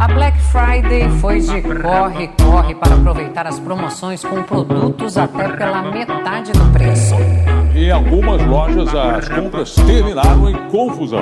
[0.00, 5.82] A Black Friday foi de corre, corre para aproveitar as promoções com produtos até pela
[5.82, 7.14] metade do preço.
[7.74, 11.20] Em algumas lojas, as compras terminaram em confusão.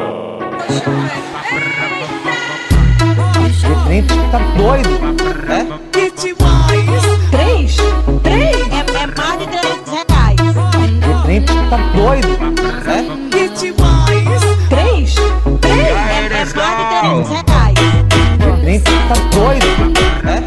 [3.64, 4.90] O trem tá doido,
[5.45, 5.67] né?
[7.33, 7.76] Três?
[8.22, 8.56] Três?
[8.71, 10.40] É, é mais de 300 reais.
[11.19, 12.29] O trem tá doido,
[12.87, 12.99] né?
[13.29, 13.56] Três?
[14.71, 15.17] Três?
[15.67, 17.58] É, é mais de 300 reais.
[18.69, 19.66] Tá doido,
[20.22, 20.45] né?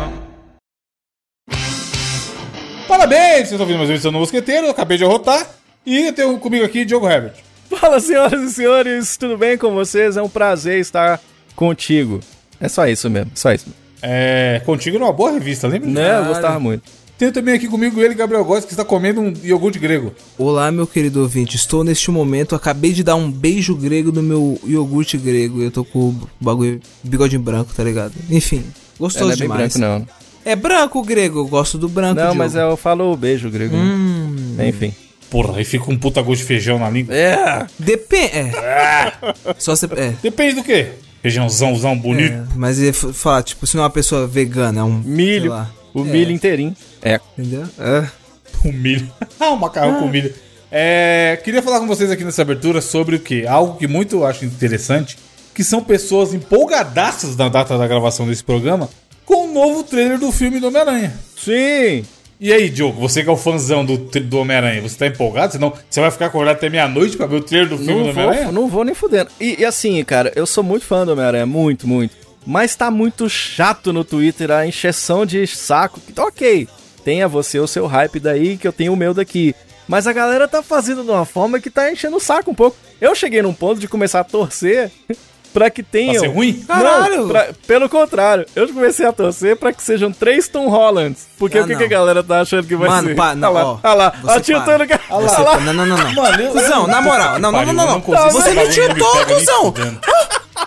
[2.88, 5.50] Parabéns, vocês estão ouvindo mais uma edição do Mosqueteiro, eu acabei de arrotar.
[5.84, 7.34] E tenho comigo aqui Diogo Herbert.
[7.68, 10.18] Fala, senhoras e senhores, tudo bem com vocês?
[10.18, 11.20] É um prazer estar
[11.56, 12.20] contigo.
[12.60, 13.74] É só isso mesmo, só isso.
[14.04, 15.90] É, contigo numa boa revista, lembra?
[15.90, 16.84] Né, eu gostava muito.
[17.22, 20.12] Tenho também aqui comigo ele, Gabriel Góes, que está comendo um iogurte grego.
[20.40, 21.56] Olá, meu querido ouvinte.
[21.56, 25.62] Estou neste momento, acabei de dar um beijo grego no meu iogurte grego.
[25.62, 28.14] Eu tô com o bagulho bigodinho branco, tá ligado?
[28.28, 29.78] Enfim, É, gostoso não é bem demais.
[29.78, 30.08] branco, não.
[30.44, 32.16] É branco o grego, eu gosto do branco.
[32.16, 32.38] Não, Diogo.
[32.40, 33.76] mas eu falo beijo grego.
[33.76, 34.92] Hum, Enfim.
[35.30, 37.14] Porra, aí fica um puta gosto de feijão na língua.
[37.16, 37.68] É.
[37.78, 38.34] depende.
[38.58, 39.14] É.
[39.60, 39.86] Só se.
[39.96, 40.16] É.
[40.24, 40.88] Depende do quê?
[41.22, 42.34] Feijãozãozão bonito.
[42.34, 42.44] é.
[42.56, 45.04] Mas ele f- fala, tipo, se não é uma pessoa vegana, é um.
[45.04, 45.52] sei Milho.
[45.52, 46.04] lá, O É.
[46.04, 46.76] milho inteirinho.
[47.02, 47.20] É.
[47.38, 47.66] entendeu?
[47.80, 48.08] É.
[48.62, 49.10] Com milho.
[49.40, 50.34] ah, um macarrão com milho.
[50.72, 53.46] É, queria falar com vocês aqui nessa abertura sobre o quê?
[53.48, 55.18] Algo que muito eu acho interessante,
[55.54, 58.90] que são pessoas empolgadaças na data da gravação desse programa
[59.26, 61.14] com o novo trailer do filme do Homem-Aranha.
[61.38, 62.04] Sim.
[62.40, 65.54] E aí, Diogo, você que é o fãzão do, do Homem-Aranha, você tá empolgado?
[65.54, 68.10] Senão você vai ficar acordado até meia-noite pra ver o trailer do filme Não do
[68.12, 68.52] Homem-Aranha?
[68.52, 69.30] não vou nem fudendo.
[69.40, 72.16] E, e assim, cara, eu sou muito fã do Homem-Aranha, muito, muito.
[72.46, 76.00] Mas tá muito chato no Twitter a encheção de saco.
[76.18, 76.68] Ok,
[77.06, 79.54] tenha você o seu hype daí, que eu tenho o meu daqui.
[79.88, 82.78] Mas a galera tá fazendo de uma forma que tá enchendo o saco um pouco.
[83.00, 84.90] Eu cheguei num ponto de começar a torcer
[85.54, 86.14] pra que tenham...
[86.14, 86.54] Pra ser ruim?
[86.66, 87.18] Caralho!
[87.24, 91.28] Não, pra- pelo contrário, eu comecei a torcer pra que sejam três Tom Hollands.
[91.38, 93.16] Porque Ah, o que, que a galera tá achando que vai Mano, ser?
[93.16, 95.02] pá, não, olha lá, ó, olha lá, você ó, tiltando o cara.
[95.10, 95.60] Você- Olha lá.
[95.60, 96.14] Não, não, não, não.
[96.14, 98.32] Mano, eu- Cusão, na moral, não, não, não, não, não não.
[98.32, 99.74] Você não não me tiltou, cuzão.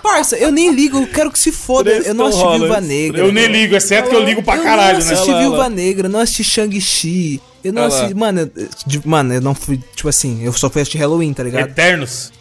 [0.03, 1.91] Parça, eu nem ligo, eu quero que se foda.
[1.91, 2.89] Três Eu não assisti Viúva Hollands.
[2.89, 3.19] Negra.
[3.21, 5.13] Eu nem ligo, exceto que eu ligo pra eu caralho, não né?
[5.13, 5.71] assisti Olha lá, Viúva olha lá.
[5.71, 7.41] Negra, não assisti Shang-Chi.
[7.63, 7.89] Eu não lá.
[7.89, 8.15] assisti.
[8.15, 9.81] Mano, eu, de- mano, eu não fui.
[9.97, 11.69] Tipo assim, eu só fui assistir Halloween, tá ligado?
[11.69, 12.33] Eternos.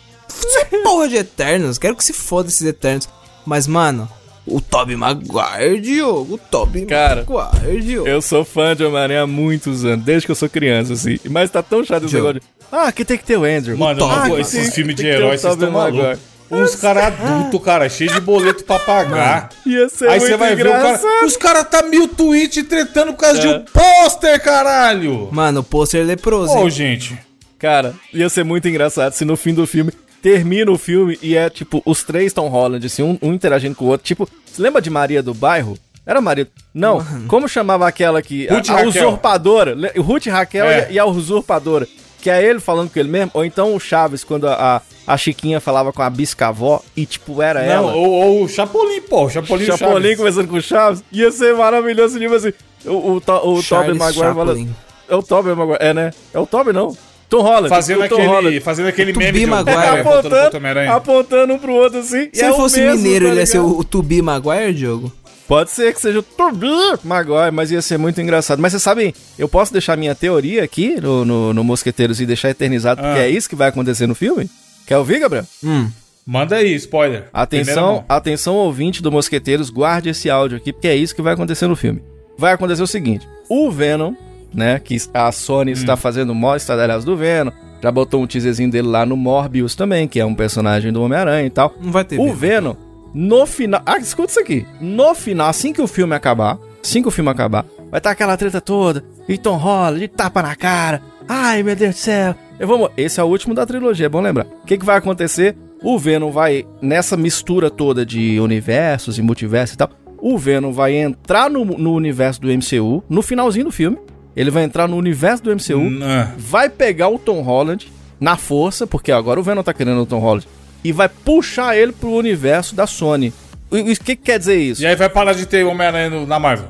[0.83, 3.07] Porra de Eternos, quero que se foda esses Eternos.
[3.45, 4.09] Mas, mano,
[4.45, 6.35] o Tobey Maguire, Diogo.
[6.35, 8.07] O Tobey Cara, Maguire, Diogo.
[8.07, 11.17] Eu sou fã de Homem-Aranha há muitos anos, desde que eu sou criança, assim.
[11.29, 12.41] Mas tá tão chato esse negócio de.
[12.71, 13.77] Ah, que tem que ter o Andrew.
[13.77, 14.41] Mano, eu não vou- Maguire.
[14.41, 16.19] esses filmes de o heróis, vocês estão malucos.
[16.51, 19.49] Uns caras adultos, cara, cheio de boleto pra pagar.
[19.65, 21.01] Ia ser Aí você vai ver o engraçado.
[21.01, 21.25] cara.
[21.25, 23.57] Os caras tá mil tweets tretando por causa de É.
[23.57, 25.29] um pôster, caralho!
[25.31, 26.53] Mano, o pôster leproso.
[26.53, 26.69] Ô, hein?
[26.69, 27.17] gente.
[27.57, 31.49] Cara, ia ser muito engraçado se no fim do filme termina o filme e é
[31.49, 34.05] tipo os três Tom Holland, assim, um, um interagindo com o outro.
[34.05, 35.77] Tipo, você lembra de Maria do Bairro?
[36.05, 36.47] Era Maria.
[36.73, 38.47] Não, como chamava aquela que.
[38.47, 39.75] Ruth a, a usurpadora.
[39.97, 40.87] Ruth Raquel É.
[40.91, 41.87] e, e a usurpadora.
[42.21, 43.31] Que é ele falando com ele mesmo.
[43.33, 47.41] Ou então o Chaves, quando a, a, a Chiquinha falava com a biscavó e, tipo,
[47.41, 47.93] era Não, ela.
[47.95, 49.25] ou, ou o Chapolin, pô.
[49.25, 50.17] O Chapolin, o Chapolin Chaves.
[50.17, 52.53] conversando com o Chaves, ia ser maravilhoso, tipo assim,
[52.85, 54.67] o, o, To- o Tobey Maguire
[55.09, 56.11] é o Tobey Maguire, é né?
[56.33, 56.95] É o Tobey não,
[57.29, 57.69] Tom Holland.
[57.69, 58.59] Fazendo o Tom aquele, Holland.
[58.59, 59.77] fazendo aquele Tubi meme de Maguire.
[59.77, 62.29] Apontando apontando, apontando um pro outro assim.
[62.31, 64.73] Se é ele o fosse mesmo, mineiro, tá ele ia ser o, o Tobey Maguire,
[64.73, 65.11] Diogo?
[65.47, 66.69] Pode ser que seja o Tobey
[67.03, 68.59] Maguire, mas ia ser muito engraçado.
[68.61, 72.49] Mas você sabe, eu posso deixar minha teoria aqui no, no, no Mosqueteiros e deixar
[72.49, 73.25] eternizado, porque Ah.
[73.25, 74.49] é isso que vai acontecer no filme?
[74.85, 75.45] Quer ouvir, Gabriel?
[75.63, 75.89] Hum.
[76.25, 77.25] Manda aí, spoiler.
[77.33, 81.67] Atenção, atenção ouvinte do Mosqueteiros, guarde esse áudio aqui, porque é isso que vai acontecer
[81.67, 82.01] no filme.
[82.37, 84.13] Vai acontecer o seguinte: o Venom,
[84.53, 85.73] né, que a Sony Hum.
[85.73, 87.51] está fazendo mó estradalhaço do Venom,
[87.81, 91.45] já botou um teaserzinho dele lá no Morbius também, que é um personagem do Homem-Aranha
[91.45, 91.73] e tal.
[91.81, 92.35] Não vai ter O Venom.
[92.35, 92.75] Venom,
[93.13, 93.81] no final.
[93.85, 94.65] Ah, escuta isso aqui.
[94.79, 98.37] No final, assim que o filme acabar, assim que o filme acabar, vai estar aquela
[98.37, 99.03] treta toda.
[99.27, 101.01] E Tom Holland, de tapa na cara.
[101.27, 102.33] Ai, meu Deus do céu.
[102.65, 104.45] Mo- Esse é o último da trilogia, é bom lembrar.
[104.63, 105.55] O que, que vai acontecer?
[105.81, 110.95] O Venom vai, nessa mistura toda de universos e multiverso e tal, o Venom vai
[110.95, 113.97] entrar no, no universo do MCU, no finalzinho do filme.
[114.35, 118.87] Ele vai entrar no universo do MCU Ah, vai pegar o Tom Holland na força,
[118.87, 120.47] porque agora o Venom tá querendo o Tom Holland,
[120.83, 123.33] e vai puxar ele pro universo da Sony.
[123.69, 124.81] O que, que quer dizer isso?
[124.81, 126.67] E aí vai parar de ter Homem-Aranha na Marvel.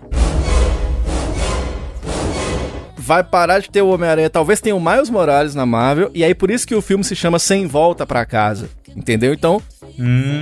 [3.05, 6.33] Vai parar de ter o Homem-Aranha, talvez tenha o Miles Morales na Marvel, e aí
[6.33, 8.69] por isso que o filme se chama Sem Volta pra Casa.
[8.95, 9.33] Entendeu?
[9.33, 9.61] Então,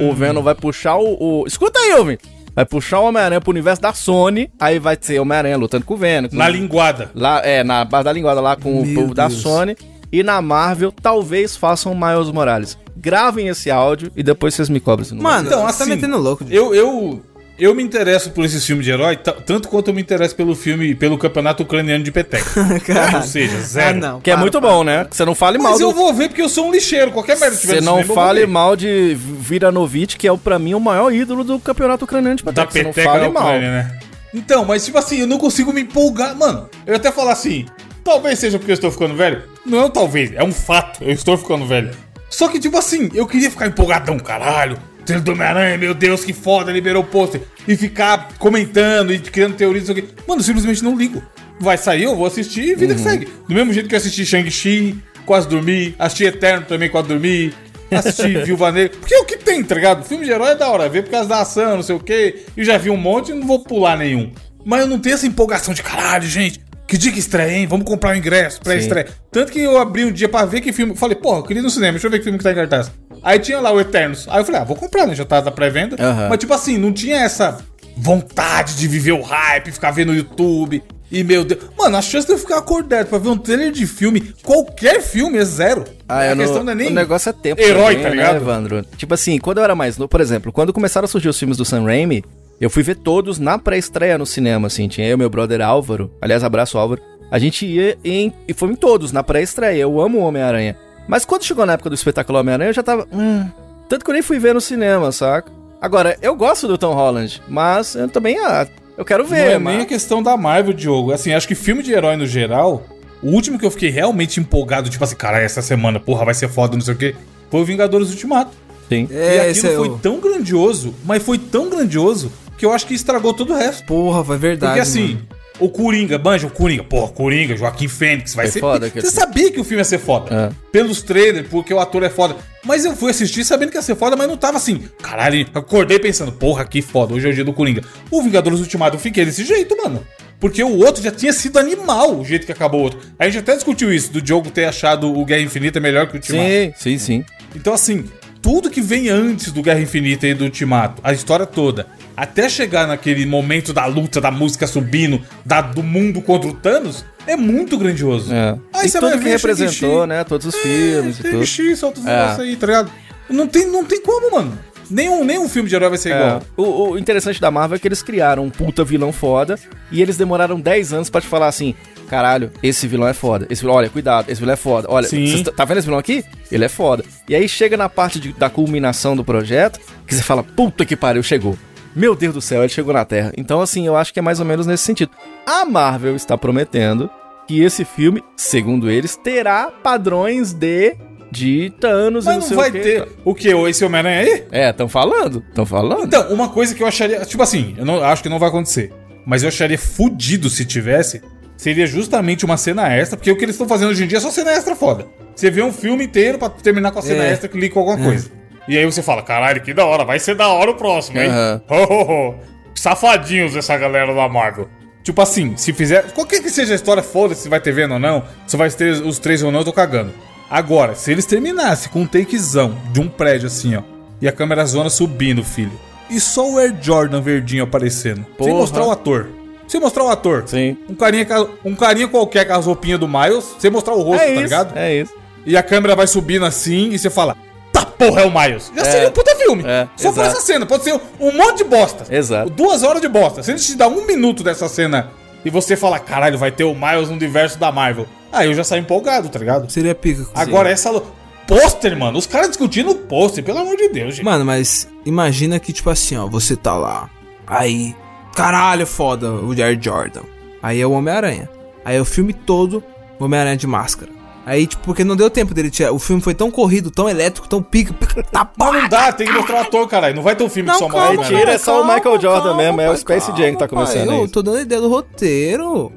[0.01, 2.23] o Venom vai puxar o, o- Escuta aí, ouvinte!
[2.53, 5.97] Vai puxar o Homem-Aranha pro universo da Sony, aí vai ser Homem-Aranha lutando com o
[5.97, 6.27] Venom.
[6.29, 7.09] com- Na linguada.
[7.15, 9.41] Lá, é, na base da linguada lá com o Meu povo da Deus.
[9.41, 9.75] Sony.
[10.11, 12.77] E na Marvel, talvez façam Miles Morales.
[12.97, 15.07] Gravem esse áudio e depois vocês me cobrem.
[15.13, 16.45] Mano, Então, você tá assim, metendo louco.
[16.49, 17.21] Eu, eu,
[17.57, 20.95] eu me interesso por esses filmes de herói, tanto quanto eu me interesso pelo filme,
[20.95, 22.49] pelo campeonato ucraniano de peteca.
[23.15, 23.97] Ou seja, zero.
[23.97, 24.21] Ah, não.
[24.21, 24.69] Que é para, muito para.
[24.69, 25.05] bom, né?
[25.05, 25.87] Que você não fale mal Mas do...
[25.87, 27.11] eu vou ver porque eu sou um lixeiro.
[27.11, 30.73] Qualquer merda que tiver Você não fale mal de Viranovic, que é o, pra mim
[30.73, 32.71] o maior ídolo do campeonato ucraniano de da peteca.
[32.71, 33.43] Você não peteca fale mal.
[33.43, 33.99] Ucrânia, né?
[34.33, 36.35] Então, mas tipo assim, eu não consigo me empolgar.
[36.35, 37.65] Mano, eu ia até falar assim,
[38.03, 39.43] talvez seja porque eu estou ficando velho.
[39.65, 41.91] Não, talvez, é um fato, eu estou ficando velho.
[42.29, 44.77] Só que, tipo assim, eu queria ficar empolgadão, caralho.
[45.05, 47.41] Trailer do Homem-Aranha, meu Deus, que foda, liberou o pôster.
[47.67, 50.05] E ficar comentando e criando teorias, quê.
[50.27, 51.21] Mano, eu simplesmente não ligo.
[51.59, 53.27] Vai sair, eu vou assistir e vida que segue.
[53.47, 55.95] Do mesmo jeito que eu assisti Shang-Chi, quase dormi.
[55.99, 57.53] Assisti Eterno também, quase dormi.
[57.91, 58.97] Assisti Viúva Negra.
[58.99, 60.03] Porque é o que tem, tá ligado?
[60.03, 60.89] Filme de herói é da hora.
[60.89, 62.45] Ver por causa da ação, não sei o quê.
[62.55, 64.31] Eu já vi um monte e não vou pular nenhum.
[64.65, 66.61] Mas eu não tenho essa empolgação de caralho, gente.
[66.87, 67.67] Que dia que estreia, hein?
[67.67, 69.07] Vamos comprar o ingresso pra estreia.
[69.31, 70.95] Tanto que eu abri um dia pra ver que filme.
[70.95, 72.55] Falei, porra, eu queria ir no cinema, deixa eu ver que filme que tá em
[72.55, 72.91] cartaz.
[73.23, 74.27] Aí tinha lá o Eternos.
[74.29, 75.15] Aí eu falei, ah, vou comprar, né?
[75.15, 75.95] Já tá da pré-venda.
[75.99, 76.29] Aham.
[76.29, 77.59] Mas tipo assim, não tinha essa
[77.95, 80.83] vontade de viver o hype, ficar vendo no YouTube.
[81.11, 81.59] E meu Deus.
[81.77, 85.37] Mano, a chance de eu ficar acordado pra ver um trailer de filme, qualquer filme,
[85.37, 85.83] é zero.
[86.07, 86.87] Ah, a questão não, não é nem.
[86.87, 87.61] O negócio é tempo.
[87.61, 88.35] herói, também, tá né, ligado?
[88.37, 88.85] Evandro?
[88.95, 91.57] Tipo assim, quando eu era mais novo, por exemplo, quando começaram a surgir os filmes
[91.57, 92.23] do Sam Raimi,
[92.61, 94.87] eu fui ver todos na pré-estreia no cinema, assim.
[94.87, 96.09] Tinha eu e meu brother Álvaro.
[96.21, 97.01] Aliás, abraço Álvaro.
[97.29, 98.33] A gente ia em.
[98.47, 99.81] E foi em todos, na pré-estreia.
[99.81, 100.77] Eu amo o Homem-Aranha.
[101.07, 103.07] Mas quando chegou na época do espetáculo Homem-Aranha, eu já tava.
[103.11, 103.47] Hum,
[103.89, 105.51] tanto que eu nem fui ver no cinema, saca?
[105.81, 108.37] Agora, eu gosto do Tom Holland, mas eu também.
[108.39, 108.67] Ah,
[108.97, 109.73] eu quero Não ver, é mas...
[109.73, 111.11] nem a questão da Marvel, Diogo.
[111.11, 112.83] Assim, acho que filme de herói no geral,
[113.21, 116.47] o último que eu fiquei realmente empolgado, tipo assim, cara, essa semana, porra, vai ser
[116.49, 117.15] foda, não sei o quê,
[117.49, 118.51] foi o Vingadores Ultimato.
[118.87, 119.07] Sim.
[119.09, 119.97] e É, aquilo esse é foi o...
[119.97, 123.85] tão grandioso, mas foi tão grandioso, que eu acho que estragou todo o resto.
[123.85, 125.27] Porra, vai verdade, Porque assim, mano.
[125.59, 128.59] O Coringa, banja, o Coringa, porra, Coringa, Joaquim Fênix, vai É ser.
[128.59, 130.33] foda aquele Você sabia que o filme ia ser foda.
[130.33, 130.55] É.
[130.71, 132.35] Pelos trailers, porque o ator é foda.
[132.63, 134.83] Mas eu fui assistir sabendo que ia ser foda, mas não tava assim.
[135.01, 137.83] Caralho, acordei pensando, porra, que foda, hoje é o dia do Coringa.
[138.09, 140.05] O Vingadores Ultimato eu fiquei desse jeito, mano.
[140.39, 142.99] Porque o outro já tinha sido animal, o jeito que acabou o outro.
[143.19, 146.15] A gente até discutiu isso, do Diogo ter achado o Guerra Infinita melhor que o
[146.15, 146.49] Ultimato.
[146.49, 147.25] Sim, sim, sim.
[147.55, 148.05] Então, assim,
[148.41, 152.87] tudo que vem antes do Guerra Infinita e do Ultimato, a história toda, até chegar
[152.87, 157.77] naquele momento da luta, da música subindo, da, do mundo contra o Thanos, é muito
[157.77, 158.33] grandioso.
[158.33, 158.57] É.
[158.73, 160.23] Aí e você tudo vai que ver representou, né?
[160.23, 161.45] Todos os filmes e tudo.
[161.45, 162.41] Shang-Chi, solta os É.
[162.41, 162.91] aí, tá ligado?
[163.29, 164.57] Não tem, não tem como, mano.
[164.91, 166.15] Nenhum, nenhum filme de herói vai ser É.
[166.17, 166.41] igual.
[166.57, 169.57] O, o interessante da Marvel é que eles criaram um puta vilão foda
[169.91, 171.73] e eles demoraram 10 anos pra te falar assim:
[172.09, 173.47] caralho, esse vilão é foda.
[173.49, 174.87] Esse vilão, olha, cuidado, esse vilão é foda.
[174.89, 175.07] Olha,
[175.45, 176.23] tá- tá vendo esse vilão aqui?
[176.51, 177.03] Ele é foda.
[177.29, 180.95] E aí chega na parte de- da culminação do projeto que você fala: puta que
[180.95, 181.57] pariu, chegou.
[181.95, 183.33] Meu Deus do céu, ele chegou na Terra.
[183.37, 185.11] Então, assim, eu acho que é mais ou menos nesse sentido.
[185.45, 187.09] A Marvel está prometendo
[187.47, 190.95] que esse filme, segundo eles, terá padrões de.
[191.31, 193.49] De Thanos e Mas não, não sei vai o ter o quê?
[193.69, 194.43] Esse Homem-Aranha aí?
[194.51, 196.05] É, tão falando, tão falando.
[196.05, 197.21] Então, uma coisa que eu acharia.
[197.25, 198.91] Tipo assim, eu não, acho que não vai acontecer.
[199.25, 201.21] Mas eu acharia fudido se tivesse.
[201.55, 204.21] Seria justamente uma cena extra, porque o que eles estão fazendo hoje em dia é
[204.21, 205.05] só cena extra foda.
[205.35, 207.31] Você vê um filme inteiro pra terminar com a cena É.
[207.31, 208.29] extra que liga com alguma coisa.
[208.67, 211.29] E aí você fala, caralho, que da hora, vai ser da hora o próximo, hein?
[211.29, 211.61] Aham.
[211.69, 212.35] Ho, ho, ho.
[212.75, 214.67] Safadinhos essa galera da Marvel.
[215.03, 216.11] Tipo assim, se fizer.
[216.13, 218.91] Qualquer que seja a história, foda-se se vai ter vendo ou não, se vai ter
[218.93, 220.11] os três ou não, eu tô cagando.
[220.51, 223.81] Agora, se eles terminassem com um takezão de um prédio assim, ó,
[224.21, 225.71] e a câmera zona subindo, filho,
[226.09, 228.53] e só o Air Jordan verdinho aparecendo, sem Porra.
[228.53, 229.29] mostrar o ator.
[229.65, 230.43] Sem mostrar o ator.
[230.45, 230.75] Sim.
[230.89, 234.21] Um carinha, ca- um carinha qualquer com as roupinhas do Miles, sem mostrar o rosto,
[234.23, 234.77] é tá isso, ligado?
[234.77, 235.13] É isso.
[235.45, 237.37] E a câmera vai subindo assim e você fala,
[237.71, 238.69] tá porra, é o Miles.
[238.75, 238.91] Já É.
[238.91, 239.63] seria um puta filme.
[239.65, 240.35] É, Só por exato.
[240.37, 242.13] essa cena, pode ser um monte de bosta.
[242.13, 242.49] Exato.
[242.49, 243.41] Duas horas de bosta.
[243.41, 245.09] Se eles te dar um minuto dessa cena
[245.45, 248.05] e você falar, caralho, vai ter o Miles no universo da Marvel.
[248.31, 249.69] Aí eu já saio empolgado, tá ligado?
[249.71, 250.25] Seria pica.
[250.33, 251.01] Agora essa.
[251.47, 252.17] Pôster, mano.
[252.17, 254.23] Os caras discutindo o pôster, pelo amor de Deus, gente.
[254.23, 257.09] Mano, mas imagina que, tipo assim, ó, você tá lá.
[257.45, 257.93] Aí,
[258.33, 260.21] caralho, foda, o Air Jordan.
[260.63, 261.49] Aí é o Homem-Aranha.
[261.83, 262.81] Aí é o filme todo,
[263.19, 264.21] o Homem-Aranha de máscara.
[264.45, 265.91] Aí, tipo, porque não deu tempo dele tirar.
[265.91, 267.93] O filme foi tão corrido, tão elétrico, tão pica.
[268.31, 270.15] tá não dá, tem que mostrar o ator, caralho.
[270.15, 272.55] Não vai ter um filme Não, que só calma, tira, é só o Michael Jordan
[272.55, 274.33] mesmo, é o Space calma, Jam que tá pai, começando Eu isso.
[274.33, 275.91] tô dando ideia do roteiro.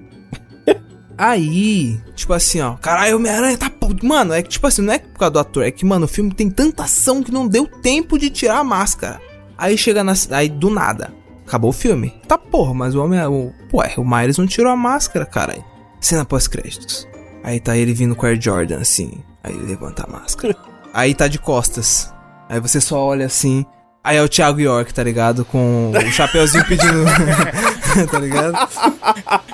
[1.17, 3.71] Aí, tipo assim, ó, caralho, Homem-Aranha tá.
[3.71, 6.05] pô- Mano, é que, tipo assim, não é por causa do ator, é que, mano,
[6.07, 9.21] o filme tem tanta ação que não deu tempo de tirar a máscara.
[9.57, 10.13] Aí chega na.
[10.31, 11.13] Aí do nada.
[11.47, 12.13] Acabou o filme.
[12.27, 13.21] Tá porra, mas o homem.
[13.27, 15.65] O, ué, o Miles não tirou a máscara, caralho.
[16.01, 17.07] Cena pós-créditos.
[17.43, 19.23] Aí tá ele vindo com o Air Jordan, assim.
[19.43, 20.57] Aí ele levanta a máscara.
[20.93, 22.13] Aí tá de costas.
[22.49, 23.65] Aí você só olha assim.
[24.03, 25.45] Aí é o Thiago York, tá ligado?
[25.45, 27.05] Com o chapeuzinho pedindo.
[28.11, 28.57] tá ligado?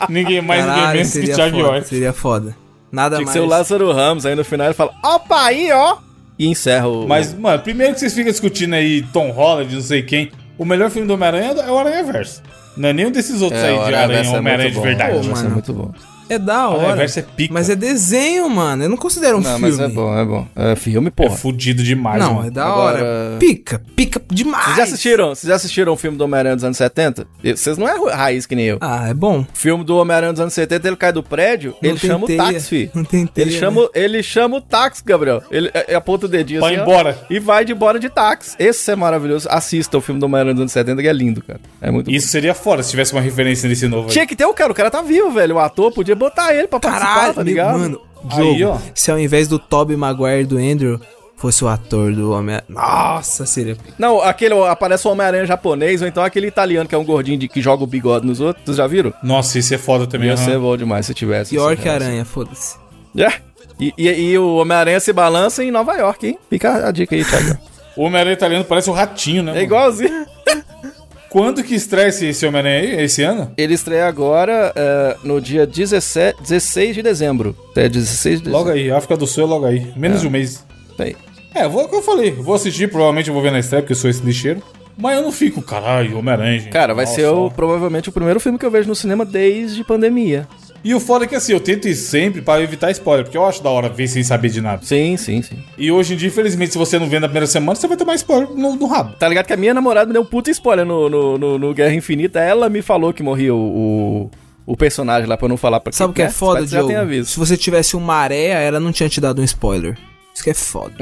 [0.09, 1.88] Ninguém mais, ninguém Caralho, menos que seria Thiago foda, York.
[1.88, 2.56] Seria foda.
[2.90, 3.32] Nada Tinha que mais.
[3.32, 5.99] ser o Lázaro Ramos, aí no final ele fala, opa aí, ó!
[6.38, 7.06] E encerra o...
[7.06, 10.32] Mas, mano, primeiro que vocês ficam discutindo aí Tom Holland, não sei quem.
[10.56, 12.42] O melhor filme do Homem-Aranha é o Aranha Verso.
[12.76, 15.16] Não é nenhum desses outros aí o de Aranha é Homem-Aranha muito de verdade.
[15.16, 15.50] Pô, ser mano.
[15.50, 15.92] muito bom.
[16.31, 16.97] É da Aranha hora.
[16.97, 17.53] Verso é pica.
[17.53, 18.85] Mas é desenho, mano.
[18.85, 19.69] Eu não considero um Não, filme.
[19.71, 20.47] mas é bom, é bom.
[20.57, 21.37] É filme, É porra.
[21.37, 22.47] fudido demais, Não, mano.
[22.49, 23.37] é da Agora- hora.
[23.39, 24.65] Pica, pica demais.
[24.67, 25.29] Vocês já assistiram?
[25.35, 27.27] Vocês já assistiram o filme do Homem-Aranha dos anos 70?
[27.43, 28.79] E- Vocês não é raiz que nem eu.
[28.81, 29.41] Ah, é bom.
[29.41, 32.27] O filme do Homem-Aranha dos anos 70, ele cai do prédio, Não ele tem chama
[32.27, 32.43] teia.
[32.43, 32.91] o táxi, fi.
[32.95, 33.59] Não tem teia, Ele né?
[33.59, 35.43] chama, ele chama o táxi, Gabriel.
[35.51, 37.19] Ele é, aponta o dedinho Vai ó, embora.
[37.29, 38.55] e vai de embora de táxi.
[38.59, 39.49] Esse é maravilhoso.
[39.51, 41.61] Assista o filme do Homem-Aranha dos anos 70, que é lindo, cara.
[41.81, 44.13] É muito Isso seria fora se tivesse uma referência nesse novo aí.
[44.13, 45.57] Tinha que ter o cara, o cara tá vivo, velho.
[45.57, 47.79] O ator podia botar ele pra participar, Caralho, tá ligado?
[47.79, 48.00] mano.
[48.31, 48.91] Aí, Diogo, ó.
[48.95, 51.00] se ao invés do Tobey Maguire do Andrew
[51.37, 52.61] fosse o ator do Homem...
[52.69, 53.75] Nossa, seria...
[53.99, 57.49] Não, aquele aparece o Homem-Aranha japonês, ou então aquele italiano que é um gordinho de,
[57.49, 58.62] que joga o bigode nos outros.
[58.67, 59.12] Vocês já viram?
[59.23, 60.29] Nossa, isso é foda também.
[60.29, 61.50] Ia ser bom demais se tivesse.
[61.55, 62.07] Pior essa que relação.
[62.09, 62.77] Aranha, foda-se.
[63.17, 63.33] É.
[63.81, 66.39] E, e- e o Homem-Aranha se balança em Nova York, hein?
[66.50, 67.57] Fica a dica aí, Thiago.
[67.97, 69.50] O Homem-Aranha italiano parece o ratinho, né?
[69.50, 69.65] É mano?
[69.65, 70.27] igualzinho.
[71.31, 73.05] Quando que estreia esse, esse Homem-Aranha aí?
[73.05, 73.53] Esse ano?
[73.57, 77.57] Ele estreia agora é, no dia 17, 16 de dezembro.
[77.77, 78.59] É 16 de dezembro.
[78.59, 79.93] Logo aí, África do Sul é logo aí.
[79.97, 80.67] Menos de um mês.
[80.99, 81.15] aí.
[81.55, 82.33] É, vou, é o que eu falei.
[82.33, 84.61] Vou assistir, provavelmente eu vou ver na estreia, porque eu sou esse lixeiro.
[84.97, 86.69] Mas eu não fico, caralho, Homem-Aranha.
[86.69, 89.85] Cara, vai Nossa, ser o, provavelmente o primeiro filme que eu vejo no cinema desde
[89.85, 90.49] pandemia.
[90.83, 93.45] E o foda é que assim, eu tento ir sempre pra evitar spoiler, porque eu
[93.45, 94.83] acho da hora ver sem saber de nada.
[94.83, 95.59] Sim, sim, sim.
[95.77, 98.15] E hoje em dia, infelizmente, se você não vê na primeira semana, você vai tomar
[98.15, 99.15] spoiler no, no rabo.
[99.19, 101.75] Tá ligado que a minha namorada me deu um puta spoiler no, no, no- no
[101.75, 102.41] Guerra Infinita.
[102.41, 105.93] Ela me falou que morria o, o, o personagem lá pra eu não falar pra
[105.93, 107.25] Sabe o que é foda, que você já tenha Diogo?
[107.27, 109.99] Se você tivesse uma areia, ela não tinha te dado um spoiler.
[110.35, 110.95] Isso que é foda.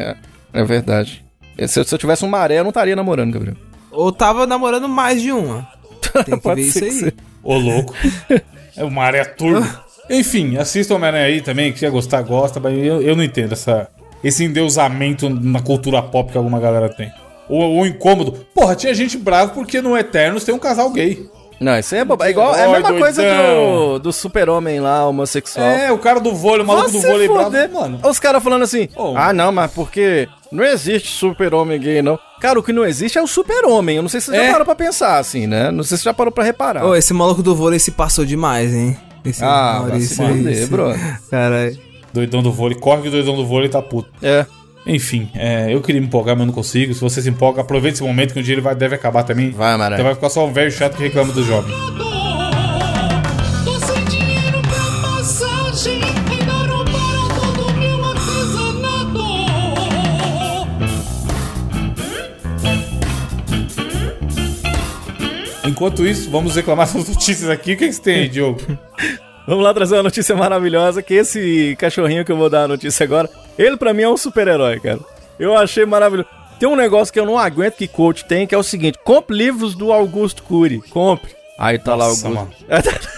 [0.53, 1.25] É, é verdade.
[1.69, 3.57] Se eu, se eu tivesse um maré, eu não estaria namorando, Gabriel.
[3.93, 5.69] Ou tava namorando mais de uma.
[6.25, 7.13] Tem que Pode ver ser isso que aí.
[7.45, 7.95] Ô, louco.
[8.79, 9.67] é uma área turbo.
[10.11, 13.53] Enfim, assista o Homem-Aranha aí também, que quer gostar, gosta, mas eu, eu não entendo
[13.53, 13.89] essa,
[14.25, 17.13] esse endeusamento na cultura pop que alguma galera tem.
[17.49, 18.33] O, o incômodo.
[18.55, 21.29] Porra, tinha gente brava porque no Eternos tem um casal gay.
[21.61, 22.27] Não, isso aí é boba.
[22.27, 23.99] É, igual, é a mesma coisa do, doidão.
[23.99, 25.67] do super-homem lá, homossexual.
[25.67, 27.45] É, o cara do vôlei, o maluco do Você vôlei bravo.
[27.45, 27.71] foder.
[27.71, 29.15] Mano, Os caras falando assim, Oh.
[29.17, 32.19] ah não, mas porque não existe super-homem gay, não.
[32.40, 33.97] Cara, o que não existe é o super-homem.
[33.97, 34.47] Eu não sei se você É.
[34.47, 35.71] já parou pra pensar assim, né?
[35.71, 36.85] Não sei se você já parou pra reparar.
[36.87, 38.97] Ô, esse maluco do vôlei se passou demais, hein?
[39.25, 40.95] Esse Ah, vai se fuder, bro.
[41.31, 41.78] Caralho.
[42.12, 42.78] doidão do vôlei.
[42.78, 44.09] Corre que o doidão do vôlei tá puto.
[44.23, 44.47] É.
[44.87, 46.95] Enfim, é, eu queria me empolgar, mas eu não consigo.
[46.95, 49.50] Se você se empolga, aproveite esse momento que um dia ele vai, deve acabar também.
[49.50, 49.97] Vai, Maré.
[49.97, 51.75] Então vai ficar só um velho chato que reclama do jovem.
[65.79, 67.75] Enquanto isso, vamos reclamar das notícias aqui.
[67.75, 68.61] O que, que você tem aí, Diogo?
[69.47, 73.05] Vamos lá trazer uma notícia maravilhosa, que esse cachorrinho que eu vou dar a notícia
[73.05, 74.99] agora, ele pra mim é um super-herói, cara.
[75.39, 76.29] Eu achei maravilhoso.
[76.59, 79.35] Tem um negócio que eu não aguento que coach tem, que é o seguinte, compre
[79.35, 81.31] livros do Augusto Cury, compre.
[81.59, 82.67] Aí tá Nossa, lá o Augusto.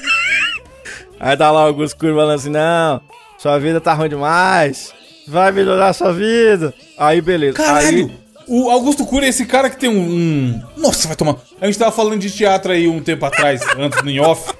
[1.18, 3.00] Aí tá lá o Augusto Cury falando assim, não,
[3.38, 4.94] sua vida tá ruim demais,
[5.26, 6.72] vai melhorar sua vida.
[6.96, 7.56] Aí beleza.
[7.56, 7.88] Caralho!
[7.88, 8.20] Aí,
[8.52, 11.36] O Augusto Cury é esse cara que tem um, um- Nossa, vai tomar.
[11.60, 14.52] A gente tava falando de teatro aí um tempo atrás, antes no off,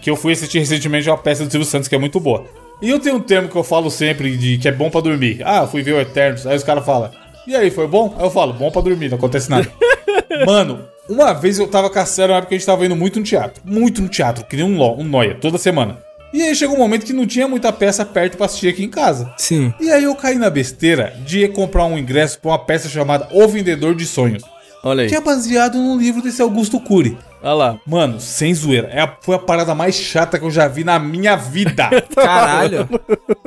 [0.00, 2.44] que eu fui assistir recentemente uma peça do Silvio Santos que é muito boa.
[2.80, 5.40] E eu tenho um termo que eu falo sempre de que é bom pra dormir.
[5.44, 6.46] Ah, fui ver o Eternos.
[6.46, 7.10] Aí os caras falam,
[7.46, 8.14] e aí, foi bom?
[8.16, 9.68] Aí eu falo, bom pra dormir, não acontece nada.
[10.46, 13.24] Mano, uma vez eu tava caçando, uma época que a gente tava indo muito no
[13.24, 13.60] teatro.
[13.64, 15.98] Muito no teatro, que nem um, um noia, toda semana.
[16.32, 18.88] E aí chegou um momento que não tinha muita peça perto pra assistir aqui em
[18.88, 19.32] casa.
[19.36, 19.72] Sim.
[19.80, 23.46] E aí eu caí na besteira de comprar um ingresso pra uma peça chamada O
[23.48, 24.42] Vendedor de Sonhos.
[24.82, 27.18] olha aí, Que é baseado num livro desse Augusto Cury.
[27.42, 27.78] olha lá.
[27.86, 28.88] Mano, sem zoeira.
[28.92, 31.90] É a- foi a parada mais chata que eu já vi na minha vida.
[32.16, 32.88] Caralho.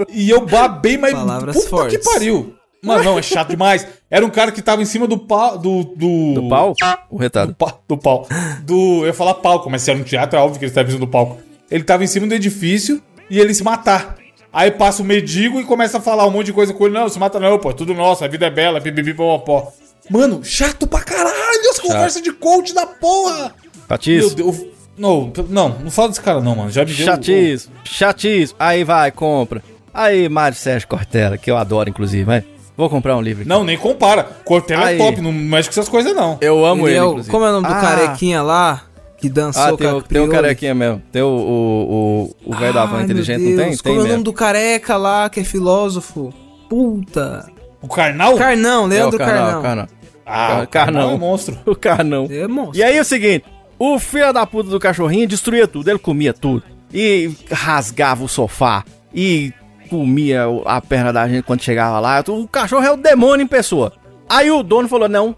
[0.10, 1.98] e eu babei, mas Palavras puta fortes.
[1.98, 2.54] que pariu.
[2.84, 3.88] Mano, não, é chato demais.
[4.12, 5.58] Era um cara que tava em cima do pau.
[5.58, 6.75] Do, do, Do pau?
[7.10, 7.56] O Do, retado.
[7.56, 8.27] pa- do pau.
[8.62, 10.88] Do, eu ia falar palco, mas se era um teatro, é óbvio que ele estava
[10.88, 11.39] em cima do palco.
[11.75, 14.15] Ele tava em cima do edifício e ele se matar.
[14.53, 16.94] Aí passa o mendigo e começa a falar um monte de coisa com ele.
[16.94, 19.74] Não, se mata não, pô, tudo nosso, a vida é bela, pipipi, pó.
[20.10, 23.53] Mano, chato pra caralho as conversas de coach da porra.
[23.65, 24.36] Meu Patiço.
[24.36, 24.62] Deus.
[24.98, 26.70] Não, não, não fala desse cara não, mano.
[26.72, 27.05] Já me deu...
[27.05, 28.55] Chatíssimo, chatíssimo.
[28.58, 29.62] Aí vai, compra.
[29.94, 32.44] Aí, Mário Sérgio Cortella, que eu adoro, inclusive, mas
[32.77, 33.50] vou comprar um livro aqui.
[33.50, 34.24] Não, nem compara.
[34.46, 34.96] Cortella Aí.
[34.96, 36.38] é top, não mexe com essas coisas não.
[36.39, 37.32] Eu amo Ele ele, é o- inclusive.
[37.32, 38.85] como é o nome do Ah, carequinha lá?
[39.25, 41.01] Que dançou Ah, com tem, a o, tem o carequinha mesmo.
[41.12, 43.75] Tem o, o, o, o velho da van inteligente, não tem?
[43.77, 46.32] Como é o nome do careca lá, que é filósofo?
[46.70, 47.50] Puta.
[47.82, 48.36] O Karnal?
[48.38, 49.62] Carnão, É o Leandro Carnal, Carnão.
[49.63, 49.88] Carnal.
[50.27, 51.10] Ah, o Karnal.
[51.12, 51.58] é monstro.
[51.65, 52.27] O Carnão.
[52.29, 52.77] É monstro.
[52.77, 53.46] E aí é o seguinte,
[53.79, 56.62] o filho da puta do cachorrinho destruía tudo, ele comia tudo.
[56.94, 58.84] E rasgava o sofá.
[59.12, 59.51] E
[59.89, 62.24] comia a perna da gente quando chegava lá.
[62.27, 63.91] O cachorro é o demônio em pessoa.
[64.29, 65.36] Aí o dono falou, não,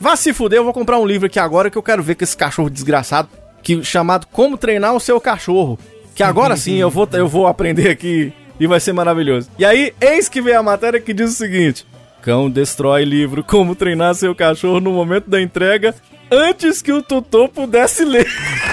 [0.00, 2.24] Vá se fuder, eu vou comprar um livro aqui agora que eu quero ver com
[2.24, 3.28] esse cachorro desgraçado,
[3.62, 5.78] que chamado Como Treinar o Seu Cachorro.
[6.14, 9.50] Que agora sim eu vou, eu vou aprender aqui e vai ser maravilhoso.
[9.58, 11.86] E aí, eis que vem a matéria que diz o seguinte:
[12.22, 15.94] Cão destrói livro Como Treinar Seu Cachorro no momento da entrega
[16.30, 18.26] antes que o tutor pudesse ler.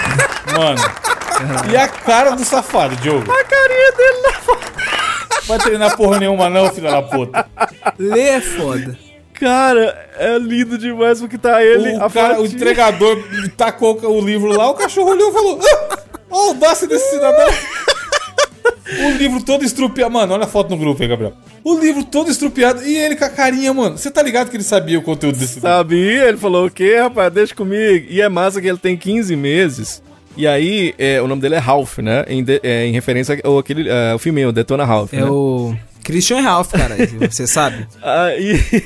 [0.56, 0.80] Mano.
[1.70, 3.30] E a cara do safado, Diogo?
[3.30, 7.46] A carinha dele na Vai treinar porra nenhuma, não, filha da puta.
[7.98, 9.07] Ler é foda.
[9.38, 11.96] Cara, é lindo demais porque tá ele.
[11.96, 13.22] O, cara, o entregador
[13.56, 15.98] tacou o livro lá, o cachorro olhou e falou: "Ah,
[16.30, 17.46] a audácia desse cidadão.
[18.90, 20.10] O livro todo estrupiado.
[20.10, 21.34] Mano, olha a foto no grupo aí, Gabriel.
[21.62, 22.82] O livro todo estrupiado.
[22.82, 23.98] E ele com a carinha, mano.
[23.98, 25.68] Você tá ligado que ele sabia o conteúdo desse livro?
[25.68, 27.30] Sabia, ele falou o quê, rapaz?
[27.32, 28.06] Deixa comigo.
[28.08, 30.02] E é massa que ele tem 15 meses.
[30.36, 32.24] E aí, é, o nome dele é Ralph, né?
[32.28, 35.12] Em, de- é, em referência ao aquele, é, o filme, o Detona Ralph.
[35.12, 35.26] É né?
[35.26, 36.96] o Christian Ralph, cara.
[37.28, 37.86] Você sabe?
[38.02, 38.84] Aí,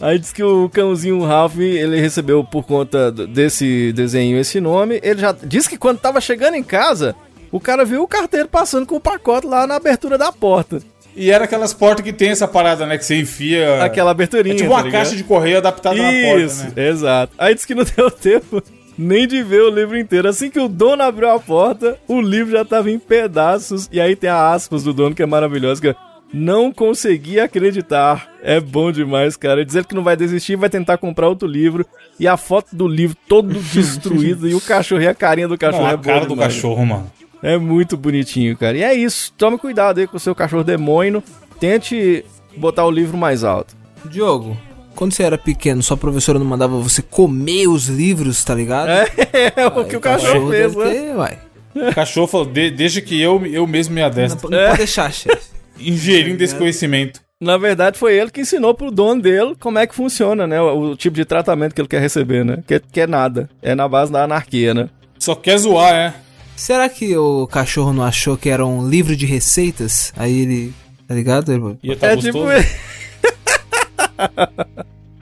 [0.00, 5.00] aí diz que o cãozinho Ralph, ele recebeu por conta desse desenho esse nome.
[5.02, 7.14] Ele já disse que quando tava chegando em casa,
[7.50, 10.80] o cara viu o carteiro passando com o pacote lá na abertura da porta.
[11.16, 12.96] E era aquelas portas que tem essa parada, né?
[12.96, 13.82] Que você enfia.
[13.82, 14.54] Aquela aberturinha.
[14.54, 15.02] É tipo tá uma ligado?
[15.02, 16.88] caixa de correio adaptada na porta, Isso, né?
[16.88, 17.32] exato.
[17.36, 18.62] Aí disse que não deu tempo
[18.96, 20.28] nem de ver o livro inteiro.
[20.28, 23.88] Assim que o dono abriu a porta, o livro já tava em pedaços.
[23.90, 25.96] E aí tem a aspas do dono que é maravilhosa, que é,
[26.32, 28.28] não consegui acreditar.
[28.42, 29.64] É bom demais, cara.
[29.64, 31.86] Dizer que não vai desistir, vai tentar comprar outro livro.
[32.20, 34.48] E a foto do livro todo destruído.
[34.48, 36.54] e o cachorro e a carinha do cachorro Não, é a cara do demais.
[36.54, 37.10] cachorro, mano.
[37.42, 38.76] É muito bonitinho, cara.
[38.76, 39.32] E é isso.
[39.38, 41.22] Tome cuidado aí com o seu cachorro demônio.
[41.60, 42.24] Tente
[42.56, 43.76] botar o livro mais alto.
[44.04, 44.56] Diogo,
[44.94, 48.88] quando você era pequeno, sua professora não mandava você comer os livros, tá ligado?
[49.32, 50.90] É, é o que o cachorro fez, deve né?
[50.94, 51.38] ter, uai.
[51.74, 54.50] O cachorro falou: "De- deixa que eu, eu mesmo me Não, adestro.
[54.50, 55.57] não pode deixar, chefe.
[55.80, 57.20] Ingerindo esse conhecimento.
[57.40, 60.60] Na verdade, foi ele que ensinou pro dono dele como é que funciona, né?
[60.60, 62.58] O, o tipo de tratamento que ele quer receber, né?
[62.66, 63.48] Que, que é nada.
[63.62, 64.88] É na base da anarquia, né?
[65.18, 66.14] Só quer zoar, é.
[66.56, 70.12] Será que o cachorro não achou que era um livro de receitas?
[70.16, 70.74] Aí ele.
[71.06, 71.52] Tá ligado?
[71.52, 72.48] Ele- Ia tá é gostoso.
[72.48, 72.48] tipo.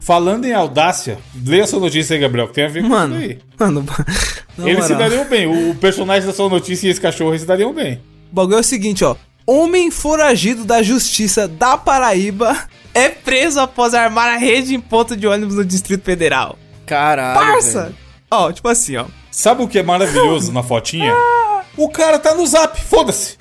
[0.01, 3.17] Falando em audácia, leia a sua notícia aí, Gabriel, que tem a ver com Mano,
[3.21, 3.39] isso aí.
[3.59, 3.85] mano,
[4.57, 5.09] na Eles se moral.
[5.11, 5.71] dariam bem.
[5.71, 8.01] O, personagem da sua notícia e esse cachorro se dariam bem.
[8.31, 9.17] O bagulho é o seguinte, ó.
[9.47, 12.57] Homem foragido da justiça da Paraíba
[12.93, 16.59] é preso após armar a rede em ponto de ônibus no Distrito Federal.
[16.85, 17.39] Caralho.
[17.39, 17.93] Parça!
[18.29, 19.05] Ó, tipo assim, ó.
[19.31, 21.15] Sabe o que é maravilhoso na fotinha?
[21.77, 23.37] O cara tá no zap, foda-se.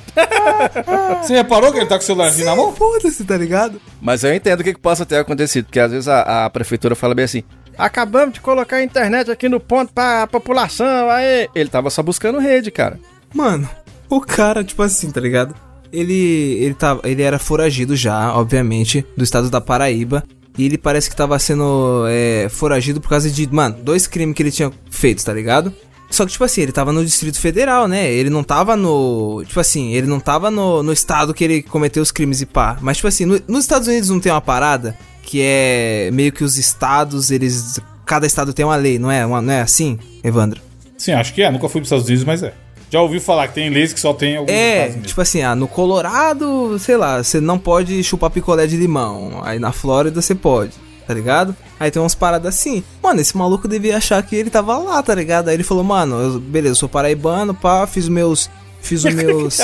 [1.24, 2.76] Você reparou que ele tá com o celularzinho na mão?
[2.76, 3.82] Foda-se, tá ligado?
[4.00, 6.96] Mas eu entendo o que, que possa ter acontecido, porque às vezes a, a prefeitura
[6.96, 7.44] fala bem assim:
[7.78, 11.50] acabamos de colocar a internet aqui no ponto pra população, aí.
[11.56, 13.00] Ele tava só buscando rede, cara.
[13.34, 13.68] Mano,
[14.10, 15.56] o cara, tipo assim, tá ligado?
[16.00, 16.14] Ele,
[16.62, 20.24] ele, tava, ele era foragido já, obviamente, do estado da Paraíba.
[20.58, 24.42] E ele parece que tava sendo é, foragido por causa de, mano, dois crimes que
[24.44, 25.74] ele tinha feito, tá ligado?
[26.10, 28.10] Só que, tipo assim, ele tava no Distrito Federal, né?
[28.12, 29.44] Ele não tava no.
[29.46, 32.78] Tipo assim, ele não tava no, no estado que ele cometeu os crimes e pá.
[32.80, 36.44] Mas, tipo assim, no- nos Estados Unidos não tem uma parada que é meio que
[36.44, 37.80] os estados, eles.
[38.06, 39.26] Cada estado tem uma lei, não é?
[39.26, 40.62] Uma- não é assim, Evandro?
[40.98, 41.52] Sim, acho que é.
[41.52, 42.54] Nunca fui pros Estados Unidos, mas é.
[42.90, 45.68] Já ouvi falar que tem leis que só tem alguns É, tipo assim, ah, no
[45.68, 49.42] Colorado, sei lá, você não pode chupar picolé de limão.
[49.44, 50.72] Aí na Flórida você pode,
[51.08, 51.56] tá ligado?
[51.80, 52.84] Aí tem umas paradas assim.
[53.02, 55.50] Mano, esse maluco devia achar que ele tava lá, tá ligado?
[55.50, 58.50] Aí ele falou, mano, eu- beleza, eu sou paraibano, pá, fiz meus.
[58.82, 59.60] Fiz os meus.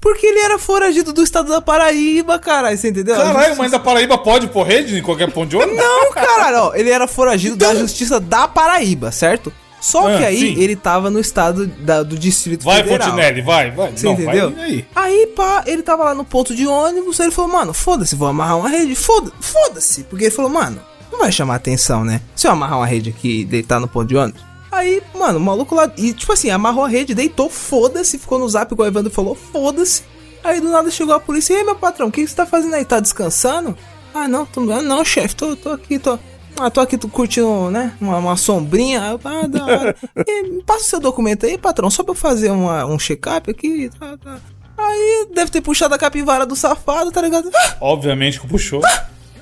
[0.00, 3.16] Porque ele era foragido do estado da Paraíba, caralho, você entendeu?
[3.16, 5.76] Caralho, mas da Paraíba pode pôr rede em qualquer ponto de ônibus?
[5.76, 9.52] Não, caralho, ó, ele era foragido da justiça da Paraíba, certo?
[9.80, 10.60] Só Ah, que aí sim.
[10.60, 13.08] ele tava no estado da- do Distrito Vai, Federal.
[13.08, 13.92] Fontinelli, vai, vai.
[13.92, 14.50] Você Não, entendeu?
[14.50, 14.84] vai aí.
[14.94, 18.28] Aí, pá, ele tava lá no ponto de ônibus, aí ele falou, mano, foda-se, vou
[18.28, 20.04] amarrar uma rede, foda- foda-se.
[20.04, 22.20] Porque ele falou, mano, não vai chamar atenção, né?
[22.36, 24.42] Se eu amarrar uma rede aqui e deitar no ponto de ônibus.
[24.70, 28.48] Aí, mano, o maluco lá, e tipo assim, amarrou a rede, deitou, foda-se, ficou no
[28.48, 30.02] zap, igual o Evandro falou, foda-se.
[30.44, 32.46] Aí do nada chegou a polícia, e aí, meu patrão, o que, que você tá
[32.46, 32.84] fazendo aí?
[32.84, 33.76] Tá descansando?
[34.14, 36.18] Ah, não, tô, ah, não, chefe, tô, tô aqui, tô.
[36.60, 37.92] Ah, tô aqui tô curtindo, né?
[38.00, 39.02] Uma, uma sombrinha.
[39.02, 39.96] Aí eu, Ah, da hora.
[40.26, 43.90] E, passa o seu documento aí, patrão, só pra eu fazer uma, um check-up aqui.
[43.98, 44.38] Tá, tá.
[44.76, 47.50] Aí deve ter puxado a capivara do safado, tá ligado?
[47.54, 48.80] Ah, Obviamente que puxou.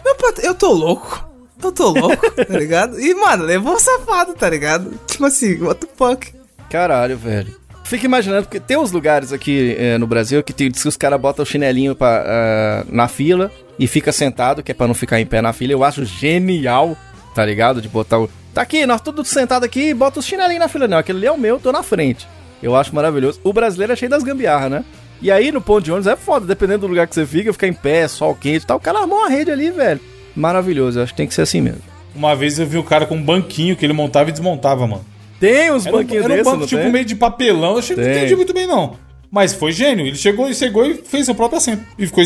[0.04, 1.28] meu patrão, eu tô louco.
[1.62, 3.00] Eu tô louco, tá ligado?
[3.00, 4.92] E, mano, levou o safado, tá ligado?
[5.08, 6.32] Tipo assim, what the fuck?
[6.70, 7.56] Caralho, velho.
[7.82, 10.96] Fica imaginando, porque tem uns lugares aqui eh, no Brasil que, tem, diz que os
[10.96, 14.94] caras botam o chinelinho pra, ah, na fila e fica sentado, que é pra não
[14.94, 15.72] ficar em pé na fila.
[15.72, 16.96] Eu acho genial,
[17.38, 17.80] tá ligado?
[17.80, 18.28] De botar o.
[18.52, 20.88] Tá aqui, nós todos sentados aqui e bota os chinelinhos na fila.
[20.88, 22.26] Não, aquele ali é o meu, tô na frente.
[22.60, 23.38] Eu acho maravilhoso.
[23.44, 24.84] O brasileiro é cheio das gambiarras, né?
[25.22, 27.68] E aí no ponto de ônibus é foda, dependendo do lugar que você fica, fica
[27.68, 28.78] em pé, sol quente e tal.
[28.78, 30.00] O cara armou uma rede ali, velho.
[30.34, 31.80] Maravilhoso, eu acho que tem que ser assim mesmo.
[32.12, 35.04] Uma vez eu vi o cara com um banquinho que ele montava e desmontava, mano.
[35.38, 36.90] Tem uns Era um, banquinhos era um desses, banco tipo tem?
[36.90, 37.72] meio de papelão.
[37.74, 38.96] Eu achei que não entendi muito bem, não.
[39.30, 40.04] Mas foi gênio.
[40.04, 41.84] Ele chegou e chegou e fez seu próprio assento.
[41.96, 42.24] E ficou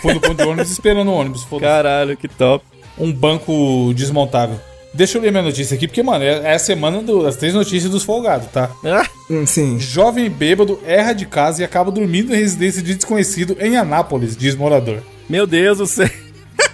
[0.00, 1.42] foi no ponto de ônibus esperando o ônibus.
[1.42, 1.68] Foda-se.
[1.68, 2.64] Caralho, que top.
[2.98, 4.58] Um banco desmontável.
[4.94, 7.54] Deixa eu ler minha notícia aqui, porque, mano, é é a semana do- das três
[7.54, 8.70] notícias dos folgados, tá?
[8.84, 9.06] Ah,
[9.46, 9.78] Sim.
[9.78, 14.54] Jovem bêbado erra de casa e acaba dormindo em residência de desconhecido em Anápolis, diz
[14.54, 14.98] morador.
[15.28, 16.10] meu Deus do céu.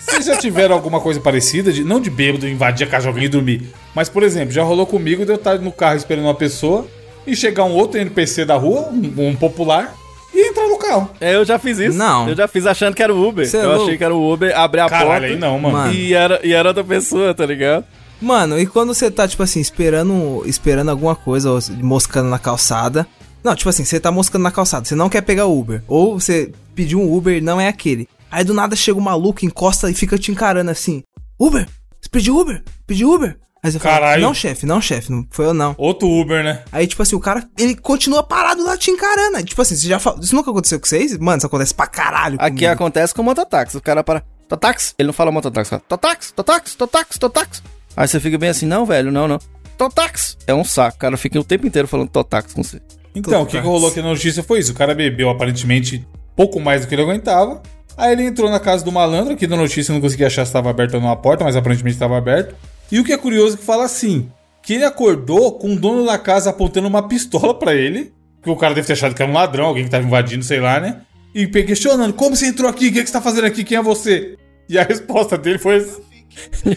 [0.00, 1.70] Vocês já tiveram alguma coisa parecida?
[1.72, 3.68] De, não de bêbado invadir a casa de alguém e dormir.
[3.94, 6.86] Mas, por exemplo, já rolou comigo de eu estar no carro esperando uma pessoa
[7.24, 9.94] e chegar um outro NPC da rua, um, um popular,
[10.38, 11.10] e entrar no carro.
[11.20, 11.98] É, eu já fiz isso.
[11.98, 12.28] Não.
[12.28, 13.48] Eu já fiz achando que era o Uber.
[13.48, 15.26] Cê é eu achei que era o Uber, abrir a Caralho, porta.
[15.26, 15.76] aí não, mano.
[15.76, 15.92] Mano.
[15.92, 17.84] E era, e era outra pessoa, tá ligado?
[18.20, 23.06] Mano, e quando você tá, tipo assim, esperando, esperando alguma coisa, ou moscando na calçada.
[23.42, 25.82] Não, tipo assim, você tá moscando na calçada, você não quer pegar Uber.
[25.86, 28.08] Ou você pediu um Uber e não é aquele.
[28.30, 31.02] Aí do nada chega um maluco, encosta e fica te encarando assim.
[31.38, 31.66] Uber?
[32.00, 32.62] Você pediu Uber?
[32.86, 33.36] Pediu Uber?
[33.62, 34.22] Aí você fala, Caralho.
[34.22, 35.74] não, chefe, não, chefe, não foi eu não.
[35.76, 36.62] Outro Uber, né?
[36.70, 39.42] Aí, tipo assim, o cara, ele continua parado lá te encarando.
[39.44, 41.18] Tipo assim, você já fala, isso nunca aconteceu com vocês?
[41.18, 42.72] Mano, isso acontece pra caralho Aqui comigo.
[42.72, 43.76] acontece com o mototáxi.
[43.76, 44.22] O cara para.
[44.48, 44.94] Totáxi?
[44.98, 47.62] Ele não fala mototáxi, fala totáxi, totáxi, totáxi, totáxi.
[47.96, 49.38] Aí você fica bem assim, não, velho, não, não.
[49.76, 50.36] Totáxi.
[50.46, 50.96] É um saco.
[50.96, 52.80] O cara fica o tempo inteiro falando totáxi com você.
[53.14, 54.72] Então, o que, que rolou aqui na notícia foi isso.
[54.72, 57.60] O cara bebeu aparentemente pouco mais do que ele aguentava.
[57.96, 60.50] Aí ele entrou na casa do malandro, aqui na notícia eu não consegui achar se
[60.50, 62.54] estava aberta ou não a porta, mas aparentemente estava aberto.
[62.90, 64.30] E o que é curioso é que fala assim:
[64.62, 68.12] que ele acordou com o dono da casa apontando uma pistola pra ele.
[68.42, 70.60] Que o cara deve ter achado que era um ladrão, alguém que tava invadindo, sei
[70.60, 71.02] lá, né?
[71.34, 72.88] E questionando: como você entrou aqui?
[72.88, 73.64] O que, é que você tá fazendo aqui?
[73.64, 74.36] Quem é você?
[74.68, 76.02] E a resposta dele foi assim: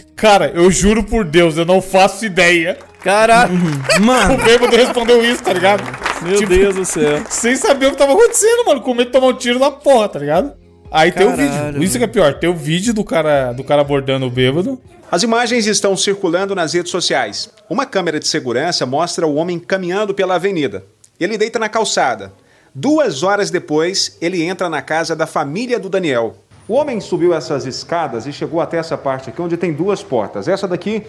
[0.16, 2.78] Cara, eu juro por Deus, eu não faço ideia.
[3.02, 3.54] Caralho,
[3.98, 5.82] O Mano, bêbado respondeu isso, tá ligado?
[6.22, 7.22] meu Tipo, Deus do céu.
[7.28, 8.80] sem saber o que tava acontecendo, mano.
[8.80, 10.54] Com medo de tomar um tiro na porra, tá ligado?
[10.92, 11.82] Aí tem o vídeo.
[11.82, 12.34] Isso que é pior.
[12.34, 14.78] Tem o vídeo do cara, do cara abordando o bêbado.
[15.10, 17.48] As imagens estão circulando nas redes sociais.
[17.68, 20.84] Uma câmera de segurança mostra o homem caminhando pela avenida.
[21.18, 22.32] Ele deita na calçada.
[22.74, 26.36] Duas horas depois, ele entra na casa da família do Daniel.
[26.68, 30.46] O homem subiu essas escadas e chegou até essa parte aqui, onde tem duas portas.
[30.46, 31.02] Essa daqui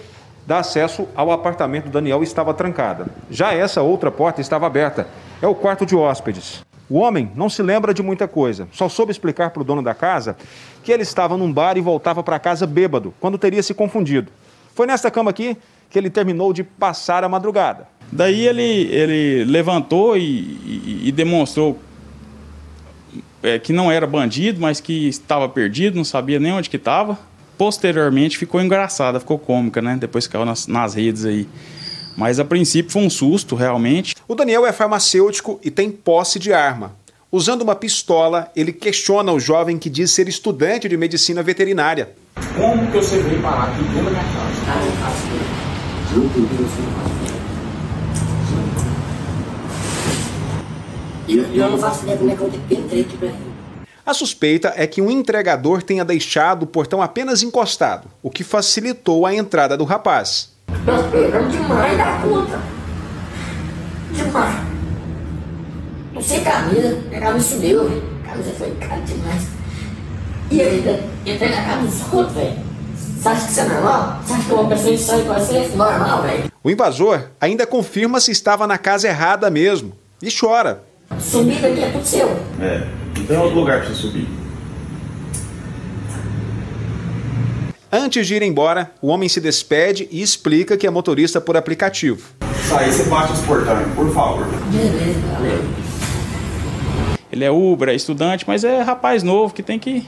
[0.48, 3.08] dá acesso ao apartamento do Daniel e estava trancada.
[3.30, 5.08] Já essa outra porta estava aberta.
[5.42, 6.62] É o quarto de hóspedes.
[6.90, 9.94] O homem não se lembra de muita coisa, só soube explicar para o dono da
[9.96, 10.36] casa
[10.84, 14.30] que ele estava num bar e voltava para casa bêbado, quando teria se confundido.
[14.76, 15.56] Foi nesta cama aqui
[15.90, 17.88] que ele terminou de passar a madrugada.
[18.12, 21.80] Daí ele, ele levantou e, e- e demonstrou
[23.42, 27.18] é, que não era bandido, mas que estava perdido, não sabia nem onde que estava.
[27.58, 29.96] Posteriormente ficou engraçada, ficou cômica, né?
[30.00, 31.48] Depois caiu nas, nas redes aí.
[32.16, 34.16] Mas a princípio foi um susto, realmente.
[34.28, 36.96] O Daniel é farmacêutico e tem posse de arma.
[37.32, 42.12] Usando uma pistola, ele questiona o jovem que diz ser estudante de medicina veterinária.
[42.56, 44.54] Como que você veio parar aqui dentro da minha casa?
[51.28, 53.54] Eu não faço ideia como é que eu entrei aqui pra ele.
[54.06, 59.26] A suspeita é que um entregador tenha deixado o portão apenas encostado, o que facilitou
[59.26, 60.53] a entrada do rapaz.
[60.86, 62.60] Nós pegamos demais da conta.
[64.12, 64.56] Demais.
[66.14, 68.04] Não sei camisa, minha camisa sumiu, velho.
[68.24, 69.48] A camisa foi cara demais.
[70.52, 72.54] E eu ainda entrei na casa dos outros, velho.
[72.96, 74.20] Você acha que isso é normal?
[74.24, 76.52] Você acha que uma pessoa insana igual você é normal, velho?
[76.64, 80.84] O invasor ainda confirma se estava na casa errada mesmo e chora.
[81.20, 82.28] Subir daqui é tudo seu.
[82.60, 84.28] É, não tem outro lugar pra você subir.
[87.96, 92.28] Antes de ir embora, o homem se despede e explica que é motorista por aplicativo.
[92.68, 94.48] Sai, você bate os portões, por favor.
[97.32, 100.04] Ele é Uber, é estudante, mas é rapaz novo que tem que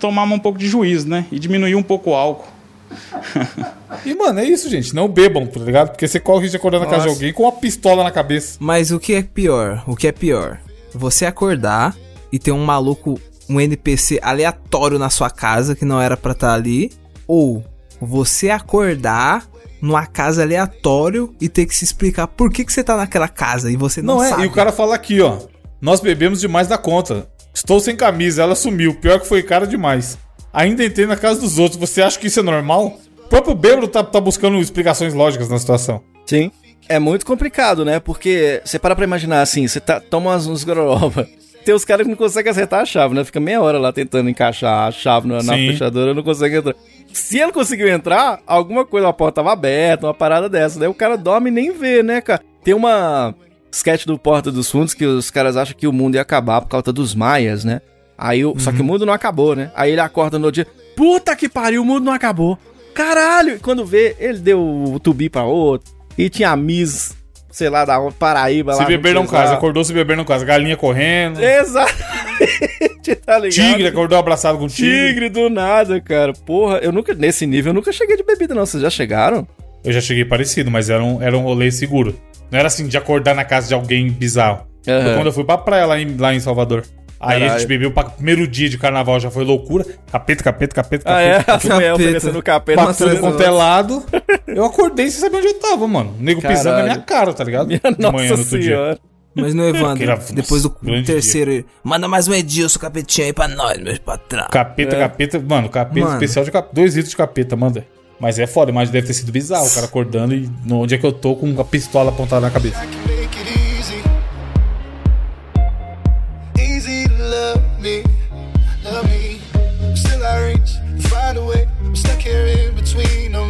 [0.00, 1.24] tomar um pouco de juízo, né?
[1.30, 2.48] E diminuir um pouco o álcool.
[4.04, 4.92] E, mano, é isso, gente.
[4.92, 5.90] Não bebam, tá ligado?
[5.90, 7.16] Porque você corre o risco de acordar na casa de Nossa.
[7.16, 8.56] alguém com uma pistola na cabeça.
[8.60, 9.82] Mas o que é pior?
[9.86, 10.58] O que é pior?
[10.92, 11.96] Você acordar
[12.30, 16.52] e ter um maluco, um NPC aleatório na sua casa que não era pra estar
[16.52, 16.90] ali,
[17.26, 17.64] ou
[18.00, 19.46] você acordar
[19.80, 23.70] numa casa aleatório e ter que se explicar por que, que você tá naquela casa
[23.70, 24.42] e você não, Não, é, sabe.
[24.42, 25.38] e o cara fala aqui, ó.
[25.80, 27.28] Nós bebemos demais da conta.
[27.52, 28.94] Estou sem camisa, ela sumiu.
[28.94, 30.16] Pior que foi cara demais.
[30.52, 31.78] Ainda entrei na casa dos outros.
[31.78, 32.98] Você acha que isso é normal?
[33.26, 36.00] O próprio bêbado tá, tá buscando explicações lógicas na situação.
[36.26, 36.50] Sim.
[36.88, 38.00] É muito complicado, né?
[38.00, 41.28] Porque você para pra imaginar assim, você tá, toma umas, uns gororoba.
[41.64, 43.24] Tem os caras que não conseguem acertar a chave, né?
[43.24, 46.74] Fica meia hora lá tentando encaixar a chave na, na fechadura, não consegue entrar.
[47.14, 50.78] Se ele conseguiu entrar, alguma coisa, a porta tava aberta, uma parada dessa.
[50.80, 52.42] Daí o cara dorme e nem vê, né, cara?
[52.64, 53.34] Tem uma
[53.70, 56.68] sketch do Porta dos Fundos que os caras acham que o mundo ia acabar por
[56.68, 57.80] causa dos maias, né?
[58.18, 59.70] Aí, o- Só que o mundo não acabou, né?
[59.76, 62.58] Aí ele acorda no dia, puta que pariu, o mundo não acabou.
[62.94, 63.56] Caralho!
[63.56, 65.92] E quando vê, ele deu o tubi pra outro.
[66.18, 67.16] E tinha a Miss,
[67.54, 68.78] sei lá, da Paraíba lá.
[68.78, 70.44] Se beber não casa, acordou se beber não casa.
[70.44, 71.40] Galinha correndo.
[71.40, 73.52] Exatamente, tá ligado?
[73.70, 75.08] Tigre, acordou abraçado com tigre.
[75.08, 76.32] Tigre do nada, cara.
[76.32, 78.66] Porra, eu nunca, nesse nível, eu nunca cheguei de bebida, não.
[78.66, 79.46] Vocês já chegaram?
[79.84, 82.18] Eu já cheguei parecido, mas era um, era um rolê seguro.
[82.50, 84.66] Não era assim de acordar na casa de alguém bizarro.
[84.82, 85.14] Foi Aham.
[85.14, 86.84] quando eu fui pra praia lá em, lá em Salvador.
[87.26, 87.58] Aí a Caralho.
[87.60, 89.84] gente bebeu pra primeiro dia de carnaval, já foi loucura.
[90.10, 91.42] Capeta, capeta, capeta, Ah, é?
[91.42, 91.68] capeta.
[91.68, 91.94] Capeta.
[91.94, 92.76] oferecendo capeta.
[92.78, 94.04] Pra Nossa, tudo
[94.46, 96.14] eu- acordei sem saber onde eu tava, mano.
[96.18, 96.84] O nego pisando na Caralho.
[96.86, 97.66] minha cara, tá ligado?
[97.66, 98.68] Minha De manhã nossa no outro dia.
[98.76, 98.98] senhora.
[99.36, 100.70] Mas no Evandro, depois do
[101.04, 104.46] terceiro, ele, manda mais um Edilson capetinho aí pra nós, meus patrão.
[104.48, 104.98] Capeta, É.
[105.00, 105.40] capeta.
[105.40, 106.14] Mano, capeta Mano.
[106.14, 106.72] especial de capeta.
[106.74, 107.84] Dois litros de capeta, manda.
[108.20, 109.66] Mas é foda, mas deve ter sido bizarro.
[109.66, 112.50] O cara acordando e no- onde é que eu tô com a pistola apontada na
[112.52, 112.80] cabeça.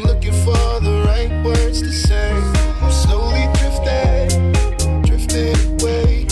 [0.07, 2.33] Looking for the right words to say.
[2.83, 4.53] I'm slowly drifting,
[5.03, 6.27] drifting away.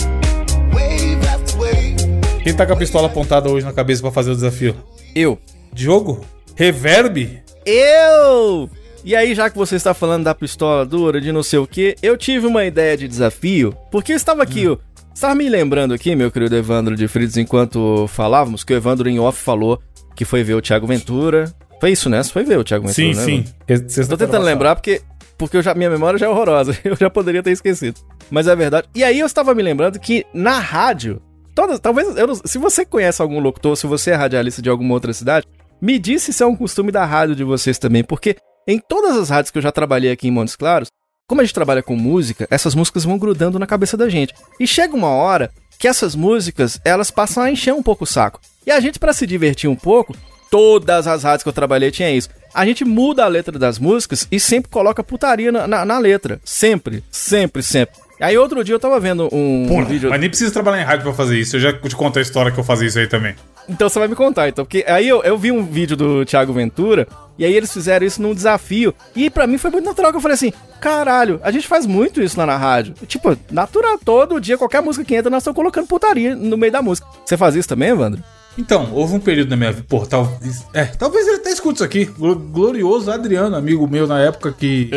[0.73, 2.43] Wave after wave.
[2.43, 4.75] Quem tá com a pistola apontada hoje na cabeça pra fazer o desafio?
[5.15, 5.37] Eu.
[5.73, 6.25] Diogo?
[6.55, 7.41] Reverb?
[7.65, 8.69] Eu!
[9.03, 11.95] E aí, já que você está falando da pistola dura, de não sei o que,
[12.01, 14.77] eu tive uma ideia de desafio, porque eu estava aqui, Hum.
[14.79, 19.09] ó, estava me lembrando aqui, meu querido Evandro de Fritos, enquanto falávamos, que o Evandro
[19.09, 19.81] em off falou
[20.15, 21.51] que foi ver o Thiago Ventura.
[21.83, 22.23] Foi isso, né?
[22.23, 23.85] Você foi ver o Thiago Ventura, Sim, né?
[23.89, 24.05] sim.
[24.07, 25.01] Tô tentando lembrar porque,
[25.37, 26.73] porque eu já, minha memória já é horrorosa.
[26.81, 27.99] Eu já poderia ter esquecido.
[28.31, 28.87] Mas é verdade.
[28.95, 31.21] E aí eu estava me lembrando que na rádio,
[31.53, 34.93] todas, talvez, eu não- se você conhece algum locutor, se você é radialista de alguma
[34.93, 35.45] outra cidade,
[35.81, 39.29] me diz se é um costume da rádio de vocês também, porque em todas as
[39.29, 40.87] rádios que eu já trabalhei aqui em Montes Claros,
[41.27, 44.33] como a gente trabalha com música, essas músicas vão grudando na cabeça da gente.
[44.57, 48.39] E chega uma hora que essas músicas, elas passam a encher um pouco o saco.
[48.65, 50.15] E a gente, pra se divertir um pouco,
[50.53, 52.29] todas as rádios que eu trabalhei tinha isso.
[52.53, 56.39] A gente muda a letra das músicas e sempre coloca putaria na, na, na letra.
[56.45, 57.95] Sempre, sempre, sempre.
[58.21, 60.11] Aí outro dia eu tava vendo um, Porra, um vídeo.
[60.11, 61.55] mas nem precisa trabalhar em rádio pra fazer isso.
[61.55, 63.33] Eu já te conto a história que eu fazia isso aí também.
[63.67, 64.63] Então você vai me contar, então.
[64.63, 68.21] Porque aí eu, eu vi um vídeo do Thiago Ventura, e aí eles fizeram isso
[68.21, 68.93] num desafio.
[69.15, 72.21] E pra mim foi muito natural que eu falei assim: caralho, a gente faz muito
[72.21, 72.93] isso lá na rádio.
[73.07, 76.81] Tipo, natural, todo dia, qualquer música que entra, nós estamos colocando putaria no meio da
[76.83, 77.07] música.
[77.25, 78.21] Você faz isso também, Evandro?
[78.57, 79.85] Então, houve um período na minha vida.
[79.89, 80.63] Pô, talvez.
[80.73, 82.05] É, talvez ele até escute isso aqui.
[82.05, 84.89] Glo- Glorioso Adriano, amigo meu na época que.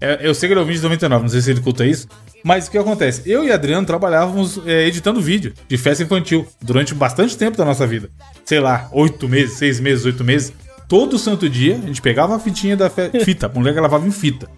[0.00, 2.06] É, eu sei que ele é ouvinte de 99, não sei se ele escuta isso.
[2.42, 3.22] Mas o que acontece?
[3.30, 7.86] Eu e Adriano trabalhávamos é, editando vídeo de festa infantil durante bastante tempo da nossa
[7.86, 8.08] vida.
[8.46, 10.52] Sei lá, oito meses, seis meses, oito meses.
[10.88, 14.10] Todo santo dia a gente pegava a fitinha da fe- fita, a mulher gravava em
[14.10, 14.48] fita.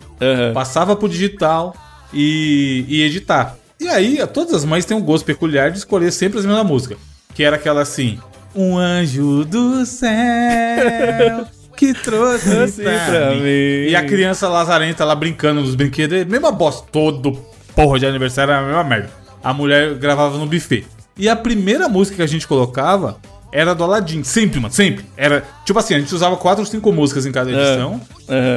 [0.54, 1.74] Passava pro digital
[2.14, 3.56] e, e editar.
[3.80, 6.98] E aí, todas as mães têm um gosto peculiar de escolher sempre as mesmas músicas.
[7.34, 8.18] Que era aquela assim:
[8.54, 13.40] Um anjo do céu que trouxe Trouxe pra, pra mim.
[13.42, 13.88] mim.
[13.88, 16.24] E a criança lazarenta lá brincando nos brinquedos.
[16.26, 17.32] Mesma bosta, todo
[17.74, 19.10] porra de aniversário era a mesma merda.
[19.42, 20.84] A mulher gravava no buffet.
[21.16, 23.16] E a primeira música que a gente colocava
[23.50, 24.22] era do Aladdin.
[24.22, 25.04] Sempre, mano, sempre.
[25.16, 28.00] Era, tipo assim, a gente usava quatro ou cinco músicas em cada edição.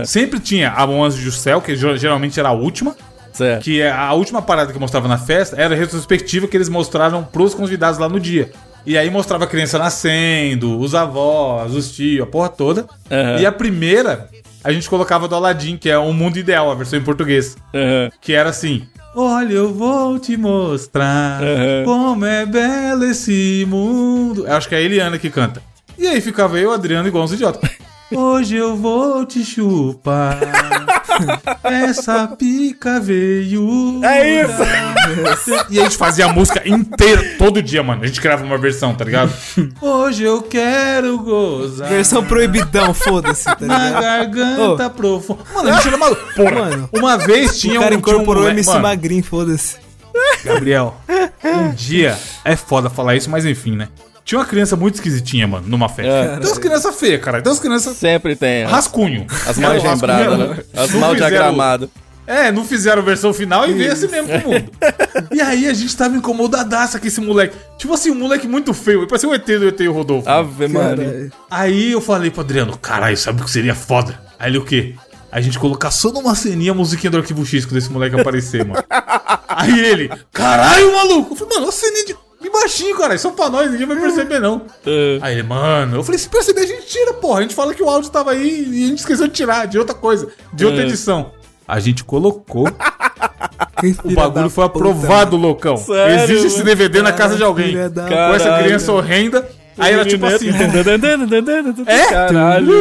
[0.05, 2.95] Sempre tinha a Anjo do Céu, que ger- geralmente era a última.
[3.33, 3.63] Certo.
[3.63, 7.21] Que é a última parada que mostrava na festa era a retrospectiva que eles mostraram
[7.21, 8.49] pros convidados lá no dia.
[8.85, 12.85] E aí mostrava a criança nascendo, os avós, os tios, a porra toda.
[13.11, 13.39] Aham.
[13.39, 14.29] E a primeira,
[14.63, 17.55] a gente colocava do Aladdin, que é o Mundo Ideal, a versão em português.
[17.73, 18.09] Aham.
[18.21, 21.83] Que era assim: Olha, eu vou te mostrar Aham.
[21.85, 24.45] como é belo esse mundo.
[24.45, 25.61] Eu acho que é a Eliana que canta.
[25.97, 27.69] E aí ficava eu Adriano igual uns idiotas.
[28.11, 30.37] Hoje eu vou te chupar.
[31.63, 33.99] Essa pica veio.
[34.03, 34.55] É isso!
[35.69, 38.03] E a gente fazia a música inteira todo dia, mano.
[38.03, 39.31] A gente criava uma versão, tá ligado?
[39.81, 41.87] Hoje eu quero gozar.
[41.89, 44.01] Versão proibidão, foda-se, tá Na ligado?
[44.01, 45.43] garganta profunda.
[45.53, 46.21] Mano, a gente era maluco.
[46.35, 48.01] Porra, Mano, uma vez tinha o cara um.
[48.01, 49.77] tinha um incorporou o moleque- MC mano, Magrinho, foda-se.
[50.43, 50.95] Gabriel,
[51.43, 53.89] um dia é foda falar isso, mas enfim, né?
[54.25, 56.11] Tinha uma criança muito esquisitinha, mano, numa festa.
[56.11, 56.37] É.
[56.39, 57.41] Tem umas crianças feias, cara.
[57.41, 58.65] Tem umas crianças Sempre tem.
[58.65, 58.69] ó.
[58.69, 59.27] rascunho.
[59.47, 60.57] As mal não- né?
[60.75, 61.89] As não mal fizeram- diagramadas.
[62.27, 64.71] É, não fizeram versão final e veio assim mesmo pro mundo.
[65.31, 67.55] e aí a gente tava incomodadaça com esse moleque.
[67.77, 69.01] Tipo assim, um moleque muito feio.
[69.01, 70.27] Ele parecia o ET do ET e o Rodolfo.
[70.27, 71.29] Ave Maria.
[71.51, 74.19] Aí eu falei pro Adriano, caralho, sabe o que seria foda?
[74.39, 74.95] Aí ele o quê?
[75.31, 78.65] A gente colocar só numa ceninha a musiquinha do arquivo X quando esse moleque aparecer,
[78.65, 78.83] mano.
[79.47, 81.33] Aí ele, caralho, maluco.
[81.33, 82.15] Eu falei, mano, uma ceninha de.
[82.59, 83.17] Baixinho, cara.
[83.17, 84.61] Só pra nós, ninguém vai perceber, não.
[85.21, 87.39] Aí ele, mano, eu falei, se perceber, a gente tira, porra.
[87.39, 89.77] A gente fala que o áudio tava aí e a gente esqueceu de tirar, de
[89.77, 91.31] outra coisa, de outra edição.
[91.67, 92.67] A gente colocou,
[94.03, 95.77] o bagulho foi aprovado, loucão.
[95.77, 96.69] Sério, Existe esse mano?
[96.69, 97.75] DVD na casa de alguém.
[97.75, 99.47] Com essa criança horrenda.
[99.77, 100.49] Aí era tipo assim.
[100.49, 100.55] É?
[101.85, 102.05] É?
[102.05, 102.73] Caralho,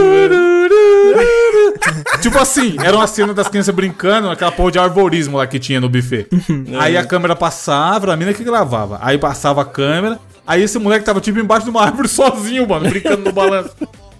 [2.21, 5.81] tipo assim, era uma cena das crianças brincando, aquela porra de arborismo lá que tinha
[5.81, 6.29] no buffet.
[6.79, 8.99] aí a câmera passava, a mina que gravava.
[9.03, 12.89] Aí passava a câmera, aí esse moleque tava tipo embaixo de uma árvore sozinho, mano,
[12.89, 13.75] brincando no balanço.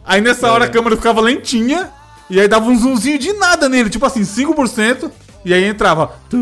[0.05, 1.89] Aí nessa hora a câmera ficava lentinha,
[2.29, 5.11] e aí dava um zoomzinho de nada nele, tipo assim, 5%,
[5.45, 6.13] e aí entrava.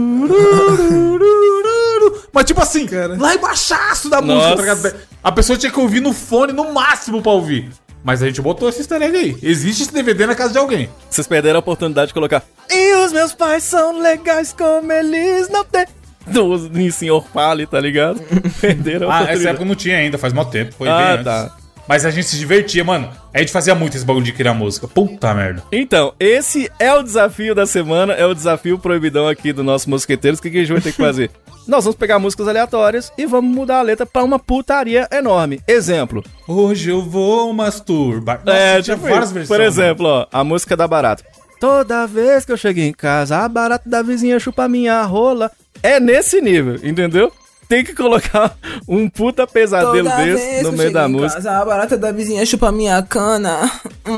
[2.33, 2.87] Mas tipo assim,
[3.19, 4.57] lá embaixaço da música, Nossa.
[4.57, 4.95] tá ligado?
[5.23, 7.71] A pessoa tinha que ouvir no fone no máximo pra ouvir.
[8.05, 9.37] Mas a gente botou esse easter egg aí.
[9.43, 10.89] Existe esse DVD na casa de alguém.
[11.09, 12.43] Vocês perderam a oportunidade de colocar.
[12.69, 15.87] E os meus pais são legais como eles não têm.
[16.27, 18.21] Do Senhor Fale, tá ligado?
[18.61, 19.49] Perderam a Ah, essa oportunidade.
[19.49, 20.75] época não tinha ainda, faz mó tempo.
[20.77, 21.53] Foi Ah, bem antes.
[21.93, 23.11] Mas a gente se divertia, mano.
[23.35, 24.89] A gente fazia muito esse bagulho de criar música.
[24.89, 25.63] Puta merda.
[25.71, 30.41] Então, esse é o desafio da semana, é o desafio proibidão aqui do nosso Mosqueteiros.
[30.41, 31.31] O que, que a gente vai ter que fazer?
[31.69, 35.61] Nós vamos pegar músicas aleatórias e vamos mudar a letra pra uma putaria enorme.
[35.69, 36.25] Exemplo.
[36.49, 38.41] Hoje eu vou masturbar.
[38.43, 39.35] Nossa, é, tinha tipo várias isso.
[39.35, 39.59] versões.
[39.59, 41.23] Por exemplo, ó, a música da Barata.
[41.61, 45.51] Toda vez que eu chego em casa, a barata da vizinha chupa minha rola.
[45.83, 47.31] É nesse nível, entendeu?
[47.73, 48.55] Tem que colocar
[48.87, 51.37] um puta pesadelo Toda desse vez no meio da em música.
[51.37, 53.61] casa, a barata da vizinha chupa minha cana.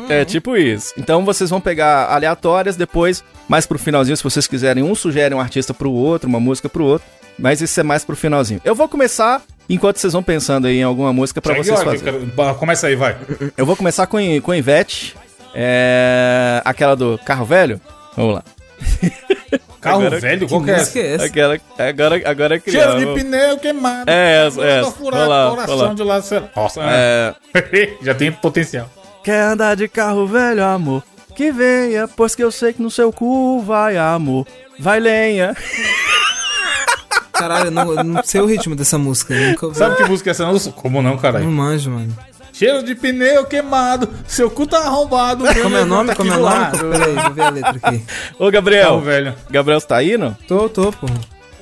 [0.09, 0.93] É tipo isso.
[0.99, 4.83] Então vocês vão pegar aleatórias depois, mais pro finalzinho, se vocês quiserem.
[4.83, 7.07] Um sugere um artista pro outro, uma música pro outro.
[7.38, 8.61] Mas isso é mais pro finalzinho.
[8.64, 12.33] Eu vou começar enquanto vocês vão pensando aí em alguma música pra Segue vocês fazerem.
[12.59, 13.17] Começa aí, vai.
[13.57, 15.14] Eu vou começar com, com Ivete.
[15.55, 16.61] É.
[16.64, 17.81] Aquela do carro velho.
[18.17, 18.45] Vamos lá.
[19.85, 20.49] Carro Agora- velho?
[20.49, 20.99] Qual que é essa?
[20.99, 21.14] é?
[21.27, 21.59] Aquela.
[21.79, 22.99] Agora, agora é Cheiro criança.
[22.99, 24.11] de pneu queimado.
[24.11, 24.90] É, essa, Tô essa.
[24.92, 25.94] furado, coração vamos lá.
[25.94, 26.23] de lado.
[26.23, 27.35] sei- Nossa, É.
[28.03, 28.88] já tem potencial.
[29.23, 31.03] Quer andar de carro velho, amor?
[31.37, 34.47] Que venha, pois que eu sei que no seu cu vai amor.
[34.79, 35.55] Vai lenha.
[37.33, 39.35] Caralho, eu não, não sei o ritmo dessa música.
[39.75, 40.47] Sabe que música é essa?
[40.47, 40.59] Não?
[40.73, 41.44] Como não, Não caralho?
[41.51, 42.16] manjo, mano.
[42.55, 45.45] Cheiro de pneu queimado, seu cu tá arrombado.
[45.61, 46.11] Como é o nome?
[46.11, 46.71] Tá Como é o nome?
[46.71, 48.05] Peraí, deixa eu ver a letra aqui.
[48.38, 48.85] Ô, Gabriel.
[48.85, 49.35] Carro velho.
[49.51, 50.35] Gabriel, você tá aí, não?
[50.47, 51.07] Tô, tô, pô.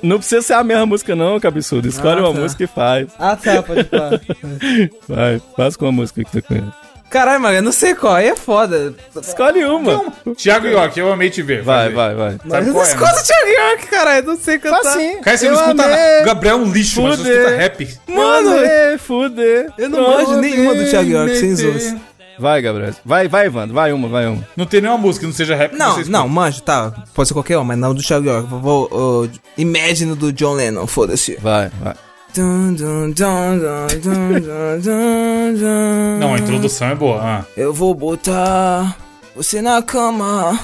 [0.02, 1.88] Não precisa ser a mesma música, não, cabeçudo.
[1.88, 2.40] Escolhe Ah, uma tá.
[2.40, 3.09] música e faz.
[3.18, 4.20] Ah, tá, pode falar.
[5.09, 6.66] Vai, faz com a música que tu conhece.
[7.12, 8.14] Caralho, mano, eu não sei qual.
[8.14, 8.94] Aí é foda.
[9.20, 10.12] Escolhe uma.
[10.35, 11.62] Thiago York, eu amei te ver.
[11.62, 12.38] Vai, vai, vai.
[12.42, 14.18] Mas Sabe eu não é, escuto o Thiago York, caralho.
[14.25, 14.83] Eu não sei cantar.
[14.83, 15.20] Faz sim.
[15.20, 15.96] Cara, você não Eu escuta amei.
[15.96, 16.25] nada.
[16.25, 17.88] Gabriel é um lixo, mas você escuta rap.
[18.09, 19.72] Mano, Fuder, fuder.
[19.77, 21.94] eu não manjo nenhuma do Thiago York, sem zoas.
[22.38, 22.94] Vai, Gabriel.
[23.05, 23.75] Vai, vai, Evandro.
[23.75, 24.42] Vai uma, vai uma.
[24.57, 25.75] Não tem nenhuma música que não seja rap.
[25.75, 26.11] Não, escuta.
[26.11, 26.92] não, manjo, tá.
[27.14, 28.48] Pode ser qualquer um, mas não do Thiago York.
[28.48, 31.37] Vou, vou uh, Imagine do John Lennon, foda-se.
[31.40, 31.94] Vai, vai.
[32.35, 36.18] Dun, dun, dun, dun, dun, dun, dun, dun.
[36.18, 37.21] Não, a introdução é boa.
[37.23, 37.45] Ah.
[37.55, 38.97] Eu vou botar
[39.37, 40.59] você na cama.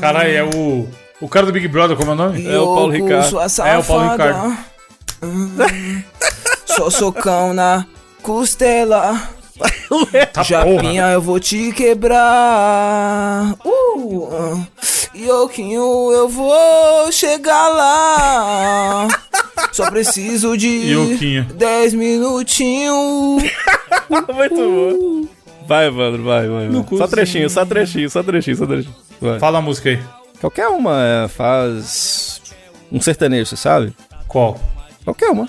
[0.00, 0.88] Caralho, é o.
[1.20, 2.46] O cara do Big Brother, como é o nome?
[2.46, 3.36] É o Paulo Ricardo.
[3.66, 4.56] É, o Paulo Ricardo.
[6.66, 7.84] Só socão na
[8.22, 9.20] costela.
[10.32, 13.54] Tá Japinha, eu vou te quebrar.
[13.64, 14.66] Uh.
[15.14, 19.08] Ioquinho, eu vou chegar lá.
[19.72, 21.44] Só preciso de Ioquinho.
[21.54, 23.42] 10 minutinhos.
[24.08, 25.28] Muito bom.
[25.66, 26.68] Vai, Evandro, vai, vai.
[26.68, 26.98] vai.
[26.98, 28.94] Só trechinho, só trechinho, só trechinho, só trechinho.
[29.20, 29.38] Vai.
[29.38, 30.00] Fala a música aí.
[30.40, 32.40] Qualquer uma é, faz
[32.92, 33.92] um sertanejo, você sabe?
[34.26, 34.58] Qual?
[35.04, 35.48] Qualquer uma.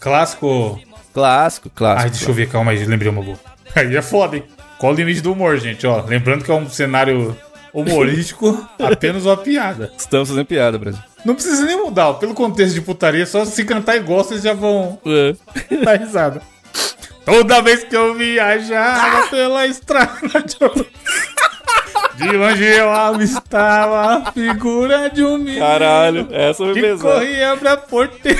[0.00, 0.78] Clássico.
[1.18, 2.04] Clássico, clássico.
[2.04, 3.36] Ai, deixa eu ver, calma aí, lembrei uma boa.
[3.74, 4.44] Aí é foda, hein?
[4.78, 5.84] Qual o limite do humor, gente?
[5.84, 7.36] Ó, lembrando que é um cenário
[7.74, 9.92] humorístico, apenas uma piada.
[9.98, 11.02] Estamos fazendo piada, Brasil.
[11.24, 14.54] Não precisa nem mudar, ó, pelo contexto de putaria, só se cantar igual vocês já
[14.54, 15.34] vão É.
[15.84, 16.40] dar risada.
[17.24, 20.44] Toda vez que eu viajava pela estrada
[22.16, 27.14] de longe eu avistava a figura de um menino Caralho, essa foi que pesada.
[27.14, 28.38] corria pra porteira.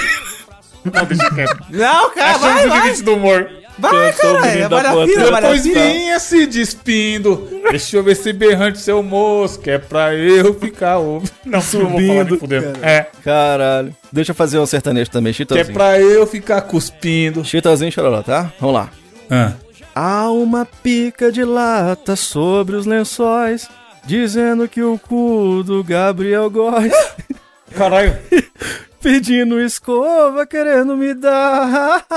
[0.92, 1.58] Não, deixa quieto.
[1.70, 2.82] Não, cara, Achamos vai, o vai.
[2.82, 3.50] limite do humor.
[3.78, 4.46] Vai, cara.
[4.48, 7.48] É vale a fila, vale Depois vinha se despindo.
[7.70, 11.30] Deixa eu ver esse berrante seu moço, que é pra eu ficar ouvindo.
[11.46, 12.38] Não, subindo.
[12.38, 12.78] Fudendo.
[12.82, 13.94] É, Caralho.
[14.12, 15.74] Deixa eu fazer um sertanejo também, que é Chitãozinho.
[15.74, 17.44] pra eu ficar cuspindo.
[17.44, 18.52] Chitãozinho Chororó, tá?
[18.58, 18.90] Vamos lá.
[19.30, 19.52] Ah.
[19.94, 23.68] Há uma pica de lata sobre os lençóis,
[24.04, 26.92] dizendo que o cu do Gabriel Góes,
[27.74, 28.16] Caralho.
[29.00, 32.04] pedindo escova, querendo me dar.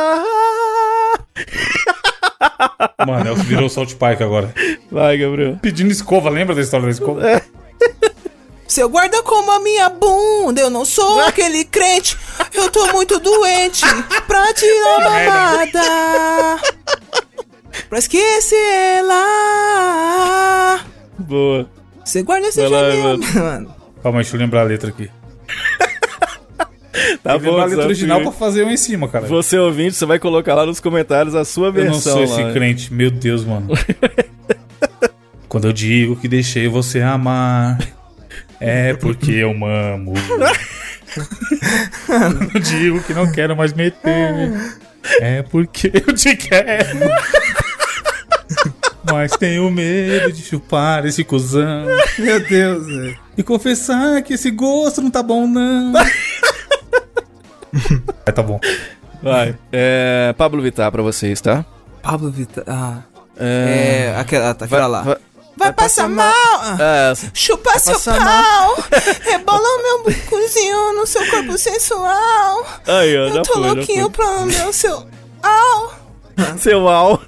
[3.06, 4.52] Mano, é o que virou Salt Pike agora.
[4.92, 5.58] Vai, Gabriel.
[5.62, 7.22] Pedindo escova, lembra da história da escova?
[8.68, 12.18] Seu guarda como a minha bunda, eu não sou aquele crente.
[12.54, 13.84] Eu tô muito doente
[14.26, 16.62] pra tirar mamada.
[17.90, 18.56] Pra esquecer
[19.00, 20.80] ela.
[21.20, 21.70] Boa.
[22.06, 23.34] Você guarda esse janela, mano.
[23.36, 23.76] mano.
[24.02, 25.12] Calma aí, deixa eu lembrar a letra aqui.
[27.24, 29.26] Tá Tem que lembrar a letra original pra fazer um em cima, cara.
[29.28, 32.42] Você ouvinte, você vai colocar lá nos comentários a sua Eu não versão sou esse
[32.44, 32.52] lá.
[32.52, 33.70] crente, meu Deus, mano.
[35.48, 37.78] Quando eu digo que deixei você amar,
[38.60, 40.14] é porque eu mamo.
[42.06, 44.52] Quando eu digo que não quero mais meter,
[45.20, 47.00] é porque eu te quero.
[49.12, 51.86] Mas tenho medo de chupar esse cuzão.
[52.18, 53.18] Meu Deus, velho.
[53.38, 55.92] E confessar que esse gosto não tá bom, não.
[58.26, 58.60] é, tá bom.
[59.22, 59.56] Vai.
[59.72, 61.66] É, Pablo Vittar pra vocês, tá?
[62.02, 62.64] Pablo Vittar.
[62.68, 63.00] Ah.
[63.38, 65.02] É, É, aquela, aquela lá.
[65.02, 65.18] vai-
[65.58, 66.34] Vai, passar mal!
[66.80, 68.78] É, Chupa seu pau!
[69.22, 72.66] Rebola o meu bucozinho no seu corpo sensual!
[72.88, 74.10] aí, ó, Eu tô foi, louquinho foi.
[74.12, 75.06] pra lamber o seu.
[75.44, 75.94] Au!
[76.58, 77.22] Seu au.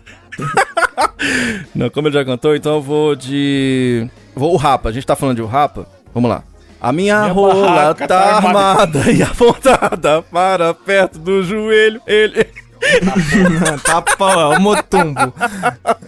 [1.75, 4.09] Não, como ele já cantou, então eu vou de.
[4.33, 4.89] Vou o Rapa.
[4.89, 5.85] A gente tá falando de o Rapa?
[6.13, 6.43] Vamos lá.
[6.83, 8.99] A minha, Minha rola tá, tá armada.
[8.99, 12.01] armada e apontada para perto do joelho.
[12.05, 12.43] Ele.
[13.81, 15.33] tá pau, é o motumbo.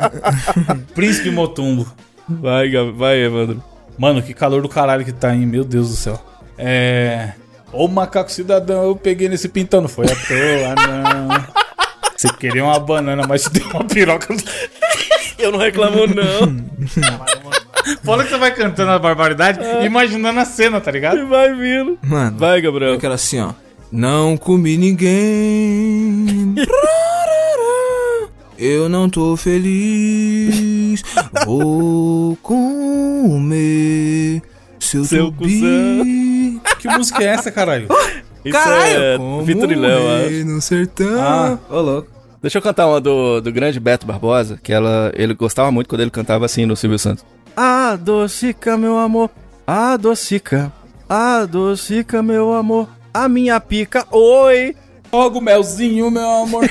[0.94, 1.88] Príncipe Motumbo.
[2.28, 3.64] Vai, Gabi, vai, Evandro.
[3.98, 5.46] Mano, que calor do caralho que tá, hein?
[5.46, 6.22] Meu Deus do céu.
[6.58, 7.32] É.
[7.72, 11.56] Ô macaco cidadão, eu peguei nesse pintão, não foi à toa, não.
[12.18, 14.36] Você queria uma banana, mas te deu uma piroca.
[15.40, 16.66] Eu não reclamo, não.
[18.04, 21.26] Fala que você vai cantando a barbaridade, imaginando a cena, tá ligado?
[21.28, 21.98] vai vindo.
[22.04, 22.94] Mano, Vai, Gabriel.
[22.96, 23.54] aquela assim, ó.
[23.92, 26.56] Não comi ninguém.
[28.58, 31.04] Eu não tô feliz.
[31.46, 34.42] Vou comer
[34.80, 36.62] seu, Seu tubi.
[36.80, 37.88] Que música é essa, caralho?
[38.46, 41.22] Isso Caralho, é Vitor e Léo, no sertão.
[41.22, 41.58] Ah.
[41.70, 42.10] Ô, louco.
[42.42, 46.02] Deixa eu cantar uma do, do grande Beto Barbosa, que ela, ele gostava muito quando
[46.02, 47.26] ele cantava assim no Silvio Santos.
[47.56, 49.30] Adocica, meu amor,
[49.66, 50.72] adocica,
[51.08, 54.76] adocica, meu amor, a minha pica, oi.
[55.12, 56.66] Joga o melzinho, meu amor.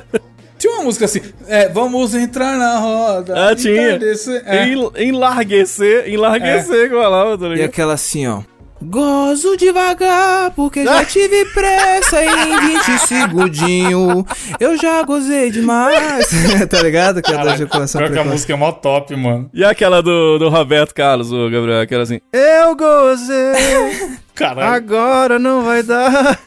[0.58, 3.50] Tinha uma música assim, é, vamos entrar na roda.
[3.50, 3.88] Ah, tinha.
[3.88, 4.42] entardecer.
[4.46, 4.68] É.
[4.68, 8.40] En- Enlarguecer, enlarguecer, que eu falava, tá E aquela assim, ó.
[8.82, 14.26] Gozo devagar, porque já tive pressa e em 20 segundinho
[14.60, 16.28] eu já gozei demais.
[16.68, 17.22] tá ligado?
[17.22, 19.50] Que é ejaculação pior que a música é mó top, mano.
[19.54, 24.74] E aquela do, do Roberto Carlos, o Gabriel, aquela assim, eu gozei, Caralho.
[24.74, 26.38] agora não vai dar.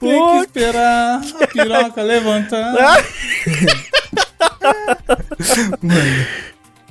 [0.00, 2.74] Tem que esperar a piroca levantar.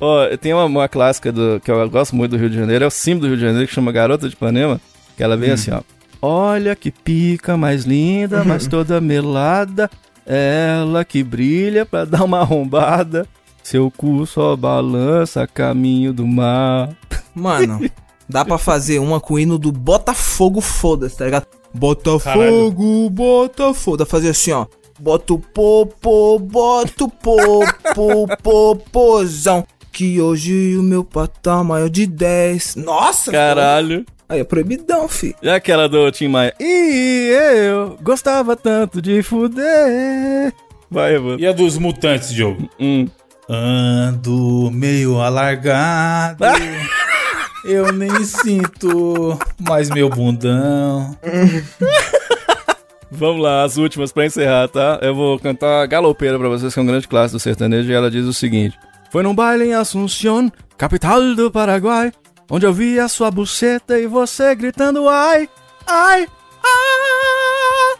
[0.02, 2.88] Ó, tem uma, uma clássica do, que eu gosto muito do Rio de Janeiro, é
[2.88, 4.82] o símbolo do Rio de Janeiro, que chama Garota de Ipanema,
[5.16, 5.82] que ela vem assim, ó.
[6.20, 9.89] Olha que pica mais linda, mas toda melada,
[10.26, 13.28] ela que brilha pra dar uma arrombada,
[13.62, 16.89] seu cu só balança caminho do mar.
[17.36, 17.88] Mano,
[18.28, 21.45] dá pra fazer uma com o hino do Botafogo, foda-se, tá ligado?
[21.74, 23.97] Botafogo, Botafogo.
[23.97, 24.66] Dá pra fazer assim, ó.
[24.99, 29.66] Bota o popo, bota o popo, popozão.
[29.92, 32.76] Que hoje o meu patamar é maior de 10.
[32.78, 33.32] Nossa!
[33.32, 34.06] Caralho.
[34.30, 35.36] Aí é proibidão, fi.
[35.42, 36.54] E aquela do Tim Maia.
[36.60, 40.54] E eu gostava tanto de fuder.
[40.89, 41.39] Vai, mano.
[41.39, 42.70] E a dos mutantes, Diogo?
[42.80, 43.08] Hum.
[43.50, 46.46] Ando meio alargado.
[47.64, 51.16] Eu nem sinto mais meu bundão.
[53.12, 54.98] Vamos lá, as últimas pra encerrar, tá?
[55.02, 58.10] Eu vou cantar Galopeira pra vocês, que é um grande clássico do sertanejo, e ela
[58.10, 58.76] diz o seguinte:
[59.12, 62.14] Foi num baile em Assunción, capital do Paraguai,
[62.49, 65.49] onde eu vi a sua buceta e você gritando ai,
[65.86, 66.26] ai,
[66.64, 67.97] ai.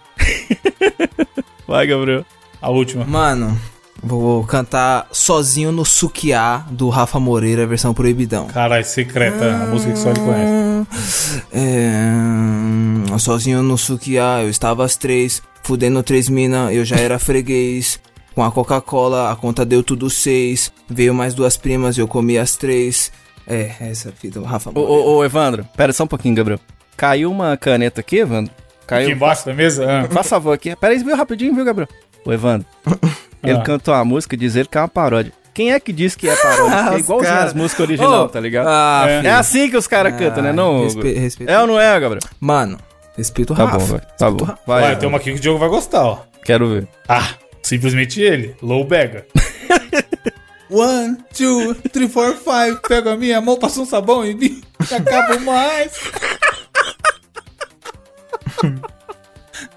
[1.68, 2.26] Vai, Gabriel.
[2.62, 3.04] A última.
[3.04, 3.60] Mano,
[4.02, 8.48] vou cantar sozinho no Sukiá do Rafa Moreira, versão proibidão.
[8.48, 9.64] Caralho, secreta.
[9.64, 11.44] A música que só ele conhece.
[11.52, 18.00] É, sozinho no Sukiá, eu estava às três, fudendo três mina, eu já era freguês.
[18.34, 20.72] Com a Coca-Cola, a conta deu tudo seis.
[20.90, 23.12] Veio mais duas primas, eu comi as três.
[23.48, 26.60] É, essa a fita do Rafa Ô, ô, ô, Evandro, pera só um pouquinho, Gabriel.
[26.96, 28.54] Caiu uma caneta aqui, Evandro?
[28.88, 29.08] Caiu.
[29.08, 29.86] Aqui embaixo da mesa?
[29.90, 30.08] Ah.
[30.10, 30.76] Faz favor aqui.
[30.76, 31.90] Pera aí, viu rapidinho, viu, Gabriel?
[32.26, 32.66] Ô, Evandro.
[33.44, 33.62] Ele Ah.
[33.64, 35.34] cantou uma música e diz ele que é uma paródia.
[35.54, 36.78] Quem é que diz que é paródia?
[36.84, 38.68] Porque é igualzinho cara- as músicas original, Ô, tá ligado?
[38.68, 39.26] ah, é.
[39.28, 40.54] É assim que os caras cantam, né?
[40.54, 41.20] Não, respe- Hugo?
[41.20, 42.22] respeita- É ou não é, Gabriel?
[42.40, 42.78] Mano,
[43.18, 43.78] respeita o Tá Rafa.
[43.80, 44.02] bom, vai.
[44.18, 44.46] Tá bom.
[44.68, 46.20] Vai, Vai, tem uma aqui que o Diogo vai gostar, ó.
[46.46, 46.88] Quero ver.
[47.10, 47.28] Ah,
[47.76, 48.54] simplesmente ele.
[48.62, 49.26] Low Bega.
[50.70, 52.80] One, two, three, four, five.
[52.88, 54.62] Pego a minha mão, passo um sabão em mim.
[54.90, 55.92] e Acabo mais.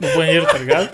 [0.01, 0.88] No banheiro, tá ligado?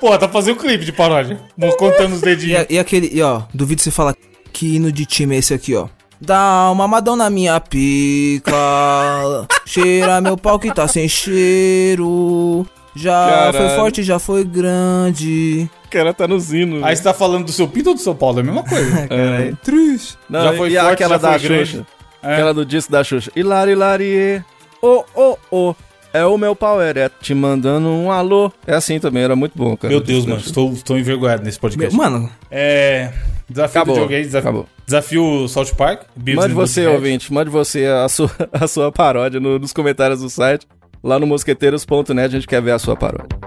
[0.00, 1.38] Pô, tá fazendo um clipe de paródia.
[1.78, 2.60] Contando os E, dedinhos.
[2.62, 4.14] a- e aquele, e ó, duvido você falar
[4.52, 5.88] que hino de time é esse aqui, ó.
[6.20, 8.52] Dá uma madão na minha pica,
[9.64, 12.66] cheira meu pau que tá sem cheiro.
[12.94, 13.76] Já foi Caralho.
[13.80, 15.68] forte, já foi grande.
[15.84, 16.82] O cara tá nos hinos.
[16.82, 18.38] Aí você tá falando do seu pinto ou do São Paulo?
[18.38, 19.06] É a mesma coisa.
[19.08, 19.56] Caralho.
[19.62, 20.18] Triste.
[20.28, 21.70] Não, Já foi e forte, aquela já foi da grande.
[21.70, 21.86] Xuxa.
[22.22, 22.32] É.
[22.34, 23.30] Aquela do disco da Xuxa.
[23.36, 24.44] Hilari, hilari,
[24.82, 25.74] ô, ô, ô.
[26.12, 28.50] É o meu pau ereto te mandando um alô.
[28.66, 29.92] É assim também, era muito bom, cara.
[29.92, 31.94] Meu Deus, mano, estou, estou envergonhado nesse podcast.
[31.94, 33.12] Meu- Mano, É.
[33.48, 34.66] Desafio Acabou, aí, desafio, acabou.
[34.86, 36.02] desafio South Park.
[36.16, 40.20] Beavis Mande and você, ouvinte, mande você a sua, a sua paródia no- nos comentários
[40.20, 40.66] do site.
[41.02, 43.38] Lá no mosqueteiros.net a gente quer ver a sua paródia.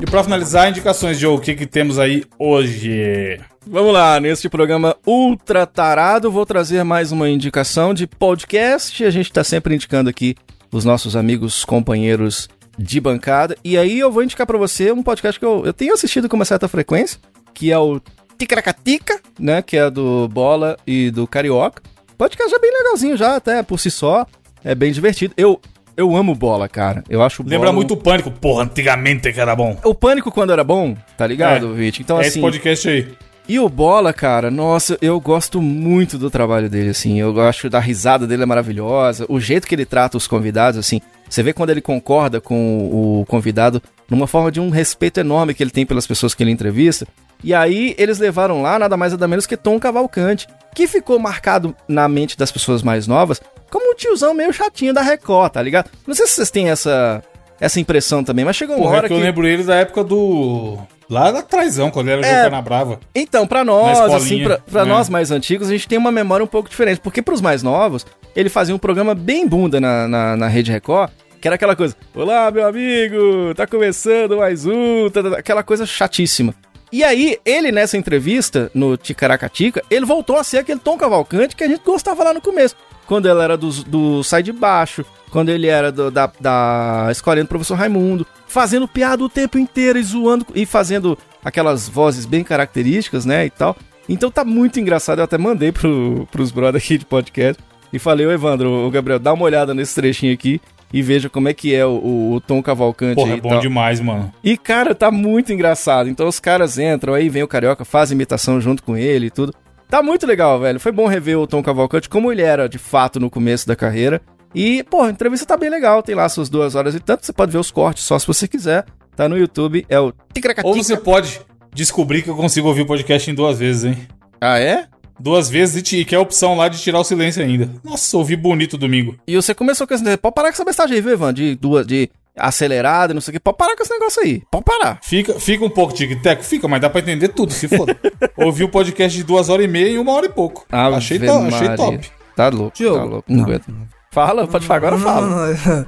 [0.00, 3.40] E pra finalizar, indicações, Joe, o que, que temos aí hoje?
[3.66, 9.04] Vamos lá, neste programa ultra tarado, vou trazer mais uma indicação de podcast.
[9.04, 10.36] A gente tá sempre indicando aqui
[10.70, 12.48] os nossos amigos, companheiros
[12.78, 13.56] de bancada.
[13.64, 16.36] E aí eu vou indicar pra você um podcast que eu, eu tenho assistido com
[16.36, 17.18] uma certa frequência,
[17.52, 18.00] que é o
[18.38, 19.62] Ticaracatica, né?
[19.62, 21.82] Que é do Bola e do Carioca.
[22.16, 24.26] Podcast já bem legalzinho já, até por si só.
[24.64, 25.34] É bem divertido.
[25.36, 25.60] Eu,
[25.96, 27.02] eu amo Bola, cara.
[27.08, 28.30] Eu acho Lembra Bola muito o Pânico.
[28.30, 29.76] Porra, antigamente que era bom.
[29.84, 31.76] O Pânico quando era bom, tá ligado, É.
[31.76, 32.00] Vit?
[32.02, 32.28] Então é assim...
[32.28, 33.08] esse podcast aí.
[33.48, 37.18] E o Bola, cara, nossa, eu gosto muito do trabalho dele, assim.
[37.18, 39.24] Eu acho da risada dele é maravilhosa.
[39.26, 41.00] O jeito que ele trata os convidados, assim.
[41.28, 45.62] Você vê quando ele concorda com o convidado numa forma de um respeito enorme que
[45.62, 47.06] ele tem pelas pessoas que ele entrevista.
[47.42, 51.74] E aí eles levaram lá nada mais nada menos que Tom Cavalcante, que ficou marcado
[51.86, 53.40] na mente das pessoas mais novas
[53.70, 55.90] como um tiozão meio chatinho da Record, tá ligado?
[56.06, 57.22] Não sei se vocês têm essa,
[57.60, 59.20] essa impressão também, mas chegou uma Porra, é hora que que...
[59.20, 60.78] eu lembro ele da época do.
[61.10, 62.50] Lá traizão, quando ele era É.
[62.50, 63.00] na Brava.
[63.14, 64.90] Então, pra Na nós, assim, pra, pra né?
[64.92, 67.00] nós mais antigos, a gente tem uma memória um pouco diferente.
[67.00, 68.04] Porque pros mais novos,
[68.36, 71.96] ele fazia um programa bem bunda na, na, na Rede Record, que era aquela coisa:
[72.14, 76.54] Olá, meu amigo, tá começando mais um, tá, tá, tá", aquela coisa chatíssima.
[76.90, 81.64] E aí, ele nessa entrevista, no Ticaracatica, ele voltou a ser aquele Tom Cavalcante que
[81.64, 82.74] a gente gostava lá no começo.
[83.06, 87.44] Quando ele era do, do Sai de Baixo, quando ele era do- da, da escolinha
[87.44, 92.42] do professor Raimundo, fazendo piada o tempo inteiro e zoando e fazendo aquelas vozes bem
[92.44, 93.76] características, né, e tal.
[94.08, 97.62] Então tá muito engraçado, eu até mandei pro, pros brothers aqui de podcast
[97.92, 100.60] e falei, ô Evandro, ô Gabriel, dá uma olhada nesse trechinho aqui
[100.92, 103.60] e veja como é que é o, o Tom Cavalcante Porra, é bom tal.
[103.60, 104.32] demais, mano.
[104.42, 106.08] E, cara, tá muito engraçado.
[106.08, 109.54] Então os caras entram, aí vem o Carioca, faz imitação junto com ele e tudo.
[109.88, 110.78] Tá muito legal, velho.
[110.78, 114.20] Foi bom rever o Tom Cavalcante como ele era, de fato, no começo da carreira.
[114.54, 116.02] E, pô, a entrevista tá bem legal.
[116.02, 117.24] Tem lá suas duas horas e tanto.
[117.24, 118.84] Você pode ver os cortes só se você quiser.
[119.16, 119.84] Tá no YouTube.
[119.88, 120.68] É o Ticracatica.
[120.68, 121.40] Ou você pode
[121.72, 123.98] descobrir que eu consigo ouvir o podcast em duas vezes, hein?
[124.40, 124.86] Ah, é?
[125.18, 127.70] Duas vezes e que é a opção lá de tirar o silêncio ainda.
[127.82, 129.16] Nossa, ouvi bonito domingo.
[129.26, 130.16] E você começou com esse...
[130.16, 131.34] Pode parar com essa mensagem aí, viu, Evan?
[131.34, 131.86] De duas...
[131.86, 133.40] De acelerado, não sei o que.
[133.40, 134.42] Pode parar com esse negócio aí.
[134.50, 135.00] Pode parar.
[135.02, 137.98] Fica, fica um pouco tic-tac, fica, mas dá pra entender tudo, se foda.
[138.38, 140.64] ouvi o podcast de duas horas e meia em uma hora e pouco.
[140.70, 142.10] achei, Ave to achei top.
[142.36, 142.98] Tá louco, Diogo.
[142.98, 143.32] tá louco.
[143.32, 143.74] Não aguento.
[144.12, 144.76] Fala, pode falar.
[144.78, 145.86] Agora fala.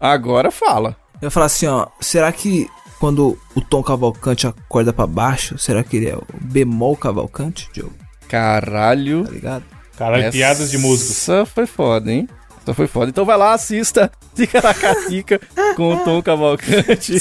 [0.00, 0.96] Agora fala.
[1.22, 2.68] Eu ia falar assim, ó, será que
[2.98, 8.03] quando o Tom Cavalcante acorda pra baixo, será que ele é o bemol Cavalcante, Diogo?
[8.28, 9.24] Caralho.
[9.24, 9.64] Tá ligado?
[9.96, 11.28] Caralho, piadas de músicos.
[11.28, 12.28] Essa foi foda, hein?
[12.62, 13.10] Essa foi foda.
[13.10, 15.40] Então vai lá, assista Ticaracatica
[15.76, 17.14] com o Tom Cavalcante.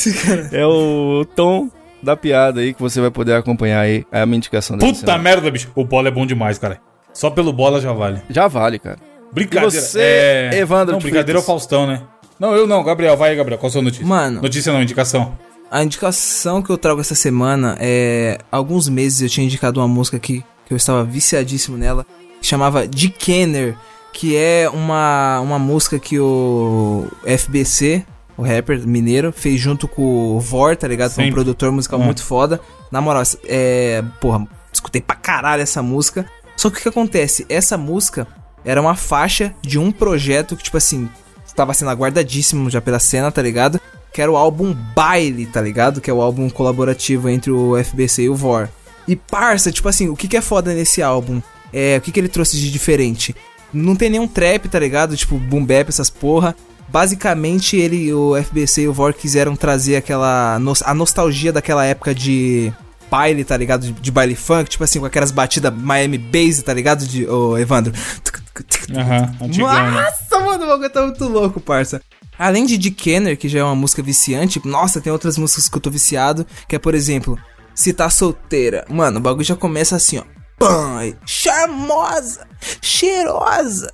[0.51, 1.69] É o tom
[2.01, 4.05] da piada aí que você vai poder acompanhar aí.
[4.11, 5.71] É a minha indicação Puta merda, bicho.
[5.75, 6.79] O bola é bom demais, cara.
[7.13, 8.21] Só pelo bola já vale.
[8.29, 8.97] Já vale, cara.
[9.31, 9.67] Brincadeira.
[9.75, 11.45] E você, Evandro Não, de brincadeira é o?
[11.45, 12.01] Faustão, né?
[12.39, 12.83] Não, eu não.
[12.83, 13.59] Gabriel, vai aí, Gabriel.
[13.59, 14.05] Qual a sua notícia?
[14.05, 14.41] Mano.
[14.41, 15.37] Notícia não, indicação.
[15.69, 18.37] A indicação que eu trago essa semana é.
[18.51, 22.05] Alguns meses eu tinha indicado uma música aqui que eu estava viciadíssimo nela,
[22.41, 23.75] que chamava De Kenner,
[24.13, 28.05] que é uma, uma música que o FBC,
[28.37, 31.11] o rapper mineiro, fez junto com o Vor, tá ligado?
[31.11, 32.05] Foi um produtor musical Ah.
[32.05, 32.59] muito foda.
[32.91, 34.03] Na moral, é.
[34.21, 36.25] Porra, escutei pra caralho essa música.
[36.55, 37.45] Só que o que acontece?
[37.49, 38.27] Essa música
[38.63, 41.09] era uma faixa de um projeto que, tipo assim,
[41.45, 43.79] estava sendo aguardadíssimo já pela cena, tá ligado?
[44.13, 45.99] Que era o álbum Baile, tá ligado?
[45.99, 48.69] Que é o álbum colaborativo entre o FBC e o Vor.
[49.07, 51.41] E parça, tipo assim, o que, que é foda nesse álbum?
[51.71, 53.35] É, o que, que ele trouxe de diferente?
[53.73, 55.17] Não tem nenhum trap, tá ligado?
[55.17, 56.55] Tipo, boom bap, essas porra.
[56.87, 60.59] Basicamente, ele, o FBC e o Vor quiseram trazer aquela.
[60.59, 62.71] nos- a nostalgia daquela época de
[63.09, 63.87] baile, tá ligado?
[63.87, 67.05] De, de baile funk, tipo assim, com aquelas batidas Miami Bass, tá ligado?
[67.07, 67.91] De, ô, Evandro.
[69.73, 69.91] Né?
[69.91, 72.01] Nossa, mano, o bagulho tá muito louco, parça.
[72.37, 75.75] Além de Dick Kenner, que já é uma música viciante, nossa, tem outras músicas que
[75.77, 77.37] eu tô viciado, que é, por exemplo,
[77.75, 78.85] Se Tá Solteira.
[78.89, 80.23] Mano, o bagulho já começa assim, ó.
[80.59, 82.47] Pã, charmosa,
[82.81, 83.91] cheirosa,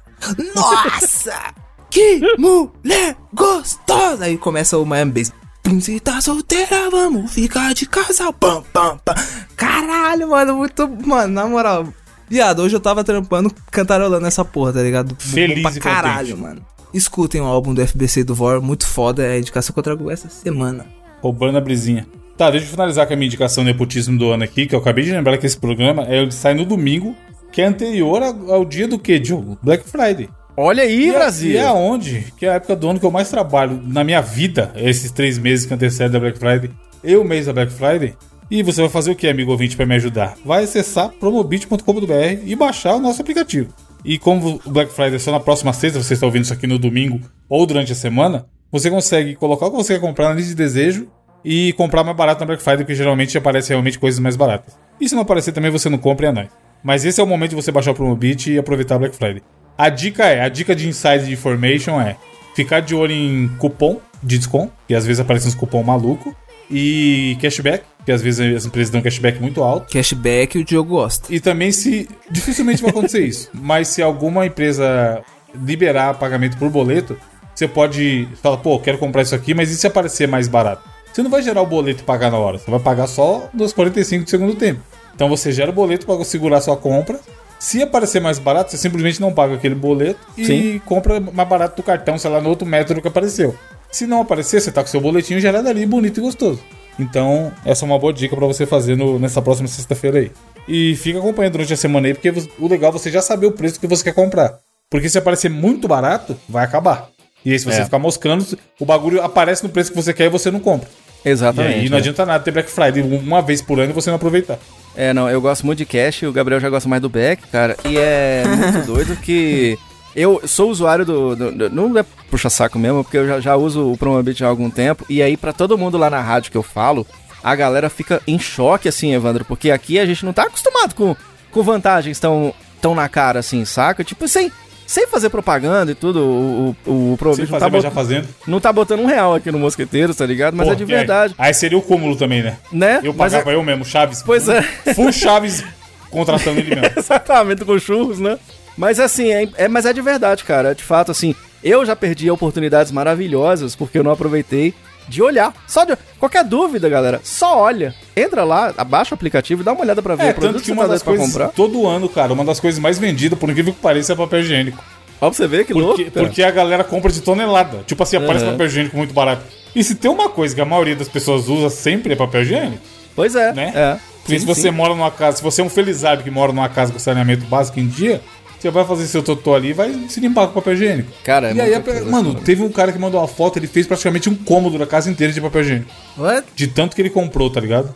[0.56, 1.34] nossa!
[1.92, 4.26] Que mulher gostosa!
[4.26, 5.34] Aí começa o Miami Bass.
[5.82, 8.32] Se tá solteira, vamos ficar de casal.
[8.32, 9.16] Pam, pam, pam.
[9.56, 10.88] Caralho, mano, muito.
[10.88, 11.88] Mano, na moral.
[12.30, 15.16] Viado, hoje eu tava trampando, cantarolando essa porra, tá ligado?
[15.18, 16.42] Feliz Bom pra caralho, contente.
[16.48, 16.66] mano.
[16.94, 19.24] Escutem o álbum do FBC do Vor, muito foda.
[19.26, 20.86] É a indicação que eu trago essa semana.
[21.24, 22.08] Roubando a brisinha.
[22.40, 25.04] Tá, deixa eu finalizar com a minha indicação nepotismo do ano aqui, que eu acabei
[25.04, 27.14] de lembrar que esse programa é, sai no domingo,
[27.52, 29.60] que é anterior ao, dia do que, Diogo?
[29.62, 30.30] Black Friday.
[30.56, 31.52] Olha aí, E, Brasil.
[31.52, 32.32] e é aonde?
[32.38, 35.38] Que é a época do ano que eu mais trabalho na minha vida, esses três
[35.38, 36.72] meses que antecedem a Black Friday,
[37.04, 38.16] e o mês da Black Friday.
[38.50, 40.38] E você vai fazer o que, amigo ouvinte, para me ajudar?
[40.46, 43.74] Vai acessar promobit.com.br e baixar o nosso aplicativo.
[44.06, 46.68] E como o Black Friday é só na próxima sexta, você está ouvindo isso aqui
[46.68, 47.20] no domingo
[47.50, 50.56] ou durante a semana, você consegue colocar o que você quer comprar na lista de
[50.56, 51.10] desejo
[51.44, 54.78] e comprar mais barato na Black Friday, porque geralmente aparece realmente coisas mais baratas.
[55.00, 56.50] E se não aparecer também, você não compra e é nóis.
[56.84, 59.42] Mas esse é o momento de você baixar o Promobit e aproveitar a Black Friday.
[59.78, 62.16] A dica é, a dica de inside information é
[62.56, 66.36] ficar de olho em cupom de desconto, que às vezes aparecem uns cupom maluco,
[66.72, 69.92] e cashback, que às vezes as empresas dão cashback muito alto.
[69.92, 71.34] Cashback o Diogo gosta.
[71.34, 72.08] E também se.
[72.30, 73.50] Dificilmente vai acontecer isso.
[73.56, 75.24] Mas se alguma empresa
[75.56, 77.18] liberar pagamento por boleto,
[77.56, 80.89] você pode falar, pô, quero comprar isso aqui, mas e se aparecer mais barato?
[81.12, 82.58] Você não vai gerar o boleto e pagar na hora.
[82.58, 84.82] Você vai pagar só nos 45 do segundo tempo.
[85.16, 87.20] Então você gera o boleto para segurar sua compra.
[87.60, 90.82] Se aparecer mais barato, você simplesmente não paga aquele boleto e Sim.
[90.86, 93.54] compra mais barato do cartão, sei lá, no outro método que apareceu.
[93.92, 96.62] Se não aparecer, você tá com seu boletinho gerado ali, bonito e gostoso.
[96.98, 100.32] Então, essa é uma boa dica pra você fazer no- nessa próxima sexta-feira aí.
[100.68, 103.52] E fica acompanhando durante a semana aí, porque o legal é você já saber o
[103.52, 104.58] preço que você quer comprar.
[104.90, 107.10] Porque se aparecer muito barato, vai acabar.
[107.44, 107.86] E aí, se você É.
[107.86, 108.46] ficar moscando,
[108.80, 110.90] o bagulho aparece no preço que você quer e você não compra.
[111.24, 111.76] Exatamente.
[111.76, 111.98] e aí não né?
[111.98, 114.58] adianta nada ter Black Friday uma vez por ano e você não aproveitar.
[114.96, 117.76] É, não, eu gosto muito de cash, o Gabriel já gosta mais do back, cara.
[117.86, 119.78] E é muito doido que
[120.16, 123.56] eu sou usuário do, do- do- Não é puxa saco mesmo, porque eu já, já
[123.56, 125.06] uso o Promobit há algum tempo.
[125.10, 127.06] E aí, pra todo mundo lá na rádio que eu falo,
[127.44, 131.16] a galera fica em choque, assim, Evandro, porque aqui a gente não tá acostumado com,
[131.52, 134.04] com vantagens tão, tão na cara, assim, saca?
[134.04, 134.52] Tipo, sem,
[134.90, 137.92] sem fazer propaganda e tudo, o, o, o Promobit Sem não, fazer, tá mas já
[137.92, 138.28] fazendo.
[138.48, 140.56] não tá botando um real aqui no Mosqueteiros, tá ligado?
[140.56, 141.36] Mas é de aí- verdade.
[141.38, 142.58] Aí seria o cúmulo também, né?
[142.72, 143.00] Né?
[143.04, 144.24] Eu Mas pagava eu mesmo, Chaves.
[144.24, 144.64] Pois é.
[144.96, 145.64] Full Chaves
[146.10, 146.90] contratando ele mesmo.
[146.98, 148.40] Exatamente, com churros, né?
[148.76, 150.74] Mas assim, é, é- mas é de verdade, cara.
[150.74, 154.74] De fato, assim, eu já perdi oportunidades maravilhosas porque eu não aproveitei
[155.10, 155.54] de olhar.
[155.68, 155.98] Só de.
[156.20, 157.94] Qualquer dúvida, galera, só olha.
[158.16, 160.62] Entra lá, abaixa o aplicativo e dá uma olhada pra ver É, o produto tanto
[160.62, 161.48] que você uma tá das coisas, comprar.
[161.50, 164.78] todo ano, cara, uma das coisas mais vendidas, por incrível que pareça, é papel higiênico.
[165.22, 166.12] Ó, pra você ver que Porque, louco.
[166.12, 166.26] cara.
[166.26, 167.80] porque a galera compra de tonelada.
[167.86, 168.52] Tipo assim, aparece Uhum.
[168.52, 169.42] papel higiênico muito barato.
[169.76, 172.82] E se tem uma coisa que a maioria das pessoas usa sempre é papel higiênico,
[173.16, 173.72] Pois é, né?
[173.76, 173.98] é.
[174.26, 174.72] Sim, se você sim.
[174.72, 177.80] mora numa casa, se você é um felizardo que mora numa casa com saneamento básico
[177.80, 178.22] em dia,
[178.62, 181.12] você vai fazer seu totô ali e vai se limpar com papel higiênico.
[181.24, 183.68] Cara, é e aí, muita a- mano, teve um cara que mandou uma foto, ele
[183.68, 185.92] fez praticamente um cômodo da casa inteira de papel higiênico.
[186.18, 186.48] What?
[186.56, 187.94] De tanto que ele comprou, tá ligado?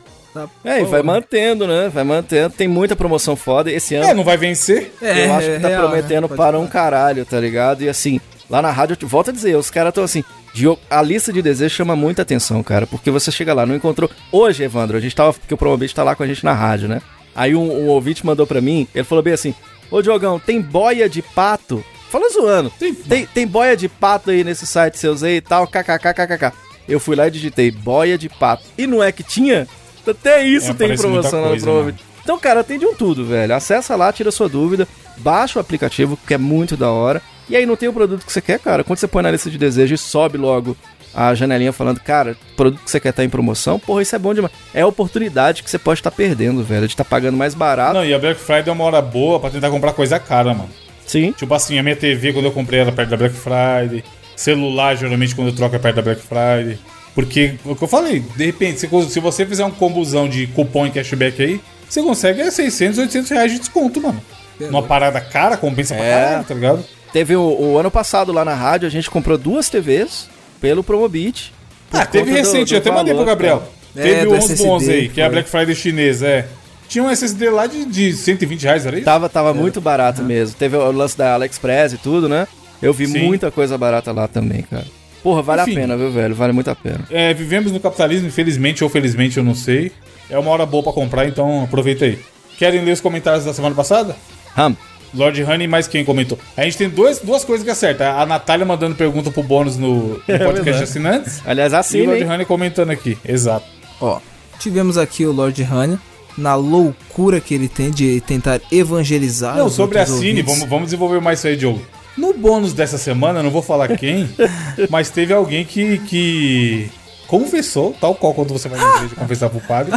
[0.66, 1.90] É, e vai mantendo, né?
[1.94, 2.50] Vai mantendo.
[2.56, 3.72] Tem muita promoção foda.
[3.72, 4.06] Esse ano.
[4.10, 4.92] É, não vai vencer.
[5.00, 6.36] É, eu acho que tá real, prometendo né?
[6.36, 7.84] Para um caralho, tá ligado?
[7.84, 10.24] E assim, lá na rádio, volto a dizer, os caras estão assim.
[10.52, 12.88] de- a lista de desejos chama muita atenção, cara.
[12.88, 14.10] Porque você chega lá, não encontrou.
[14.32, 15.34] Hoje, Evandro, a gente tava.
[15.34, 17.00] Porque o Promobit tá lá com a gente na rádio, né?
[17.36, 19.54] Aí um, um ouvinte mandou pra mim, ele falou bem assim:
[19.92, 21.84] Ô Diogão, tem boia de pato?
[22.10, 22.72] Falou zoando.
[22.80, 26.52] Tem- Tem, tem boia de pato aí nesse site seus aí e tal, kkkkkk.
[26.88, 28.64] Eu fui lá e digitei boia de pato.
[28.78, 29.68] E não é que tinha?
[30.06, 32.04] Até isso É, tem promoção lá no coisa, Promobit.
[32.24, 33.56] Então, cara, tem de um tudo, velho.
[33.56, 37.22] Acessa lá, tira sua dúvida, baixa o aplicativo, que é muito da hora.
[37.50, 38.84] E aí não tem o produto que você quer, cara.
[38.84, 40.76] Quando você põe na lista de desejos e sobe logo
[41.14, 44.34] a janelinha falando, cara, produto que você quer tá em promoção, porra, isso é bom
[44.34, 44.54] demais.
[44.74, 47.94] É a oportunidade que você pode estar perdendo, velho, de estar pagando mais barato.
[47.94, 50.70] Não, e a Black Friday é uma hora boa pra tentar comprar coisa cara, mano.
[51.06, 51.32] Sim.
[51.34, 54.04] Tipo assim, a minha TV, quando eu comprei, era perto da Black Friday.
[54.36, 56.80] Celular, geralmente, quando eu troco, é perto da Black Friday.
[57.14, 60.92] Porque, o que eu falei, de repente, se você fizer um combuzão de cupom e
[60.92, 64.20] cashback aí, você consegue é 600, 800 reais de desconto, mano.
[64.60, 66.12] Uma parada cara, compensa pra É.
[66.26, 66.84] caralho, tá ligado?
[67.12, 70.28] Teve o, o ano passado lá na rádio, a gente comprou duas TVs
[70.64, 71.54] pelo Promobit.
[71.92, 73.60] Ah, teve do- recente, do eu até mandei pro Gabriel.
[73.60, 73.70] cara.
[73.96, 75.30] É, teve do o 11 do 11 aí, que é a.
[75.30, 76.48] Black Friday chinesa, é.
[76.88, 79.04] Tinha um SSD lá de, de 120 reais, era isso?
[79.06, 80.56] Tava, tava muito barato mesmo.
[80.58, 82.48] Teve o lance da AliExpress e tudo, né?
[82.82, 83.20] Eu vi Sim.
[83.26, 84.86] muita coisa barata lá também, cara.
[85.22, 85.72] Porra, vale Enfim.
[85.72, 86.34] a pena, viu, velho?
[86.36, 87.02] Vale muito a pena.
[87.10, 89.92] É, vivemos no capitalismo, infelizmente ou felizmente, eu não sei.
[90.30, 92.20] É uma hora boa pra comprar, então aproveita aí.
[92.58, 94.16] Querem ler os comentários da semana passada?
[94.56, 94.76] Ram.
[95.14, 96.38] Lord Honey mais quem comentou.
[96.58, 98.20] A gente tem dois, duas coisas que acertam.
[98.20, 100.78] A Natália mandando pergunta pro bônus no, no podcast verdade.
[100.78, 101.42] de assinantes.
[101.46, 102.30] Aliás, e o Lord hein?
[102.30, 103.18] Honey comentando aqui.
[103.24, 103.66] Exato.
[104.02, 104.20] Ó,
[104.60, 106.00] tivemos aqui o Lord Hania
[106.38, 109.56] na loucura que ele tem de tentar evangelizar.
[109.56, 111.82] Não, sobre a Cine, vamos, vamos desenvolver mais isso aí, Diogo.
[112.18, 114.30] No bônus dessa semana, não vou falar quem,
[114.90, 116.90] mas teve alguém que, que
[117.28, 119.92] confessou, tal qual quando você vai na igreja confessar pro padre,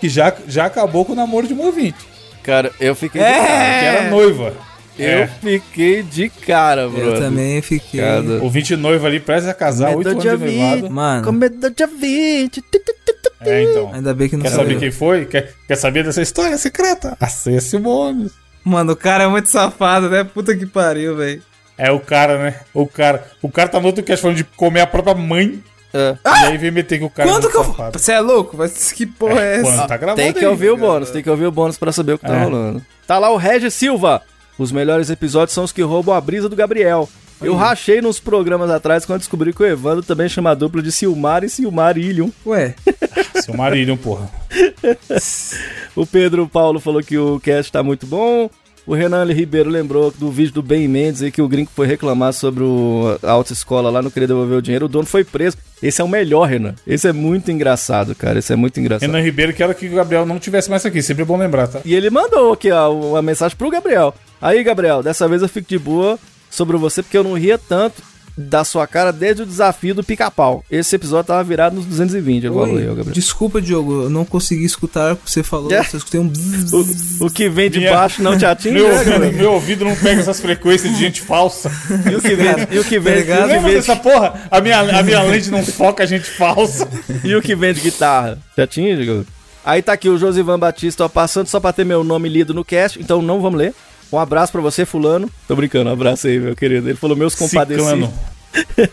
[0.00, 1.98] que já, já acabou com o namoro de um ouvinte,
[2.46, 3.32] Cara, eu fiquei É.
[3.32, 3.80] de cara.
[3.80, 4.52] que era noiva.
[4.98, 7.00] Eu É, fiquei de cara, bro.
[7.00, 8.00] Eu também fiquei.
[8.00, 10.90] Cada- ouvinte noiva ali, prestes a casar, oito anos de noivado.
[10.90, 12.62] Mano, Comedor de 20.
[12.62, 13.30] Tu, tu, tu, tu.
[13.42, 13.90] É, então.
[13.92, 14.78] ainda bem que não Quer saber eu.
[14.78, 15.26] quem foi?
[15.26, 17.14] Quer, quer saber dessa história secreta?
[17.20, 18.32] Acesse o bônus.
[18.64, 20.24] Mano, o cara é muito safado, né?
[20.24, 21.42] Puta que pariu, velho.
[21.76, 22.54] É o cara, né?
[22.72, 23.22] O cara.
[23.42, 25.62] O cara tá no outro cast falando de comer a própria mãe.
[25.96, 26.16] É.
[26.24, 27.64] E aí vem meter que o cara Quando é que eu.
[27.64, 27.98] safado.
[27.98, 28.56] Você é louco?
[28.56, 29.86] Mas que porra é, Quando essa?
[29.88, 30.46] tá gravando Tem que aí.
[30.46, 32.44] ouvir o bônus, tem que ouvir o bônus pra saber o que tá É.
[32.44, 32.82] rolando.
[33.06, 34.22] Tá lá o Regis Silva.
[34.58, 37.08] Os melhores episódios são os que roubam a brisa do Gabriel.
[37.42, 40.90] Eu rachei nos programas atrás quando descobri que o Evandro também chama a dupla de
[40.90, 42.32] Silmar e Silmar Ilium.
[42.46, 42.74] Ué,
[43.44, 44.30] Seu Marílio, porra.
[45.94, 48.50] O Pedro Paulo falou que o cast tá muito bom.
[48.86, 52.32] O Renan Ribeiro lembrou do vídeo do Ben Mendes aí que o gringo foi reclamar
[52.32, 54.86] sobre o, a autoescola lá, não queria devolver o dinheiro.
[54.86, 55.56] O dono foi preso.
[55.82, 56.74] Esse é o melhor, Renan.
[56.86, 58.38] Esse é muito engraçado, cara.
[58.38, 59.10] Esse é muito engraçado.
[59.10, 61.02] Renan Ribeiro, quero que o Gabriel não tivesse mais aqui.
[61.02, 61.80] Sempre é bom lembrar, tá?
[61.84, 64.14] E ele mandou aqui, ó, uma mensagem pro Gabriel.
[64.40, 66.16] Aí, Gabriel, dessa vez eu fico de boa
[66.48, 68.00] sobre você porque eu não ria tanto
[68.36, 70.62] da sua cara desde o desafio do pica-pau.
[70.70, 73.12] Esse episódio tava virado nos 220, ele falou aí, ó, Oi, Gabriel.
[73.14, 75.72] desculpa, Diogo, eu não consegui escutar o que você falou.
[75.72, 75.78] É.
[75.78, 76.28] Eu só escutei um.
[76.28, 77.20] bzz, bzz.
[77.20, 79.32] O, o que vem de Minha- baixo não te atinge, Meu né, ouvido, Gabriel?
[79.32, 81.70] meu ouvido não pega essas frequências de gente falsa.
[82.10, 83.40] E o que vem, e o que vem, Obrigado.
[83.40, 84.34] e o que Lembra vem, dessa porra?
[84.50, 86.86] A minha, a minha lente não foca gente falsa.
[87.24, 88.38] e o que vem de guitarra?
[88.54, 89.24] Te atinge, Gabriel?
[89.64, 92.64] Aí tá aqui o Josivan Batista, ó, passando só pra ter meu nome lido no
[92.64, 93.74] cast, então não vamos ler.
[94.12, 95.28] Um abraço pra você, fulano.
[95.48, 96.88] Tô brincando, um abraço aí, meu querido.
[96.88, 98.08] Ele falou meus compadecidos.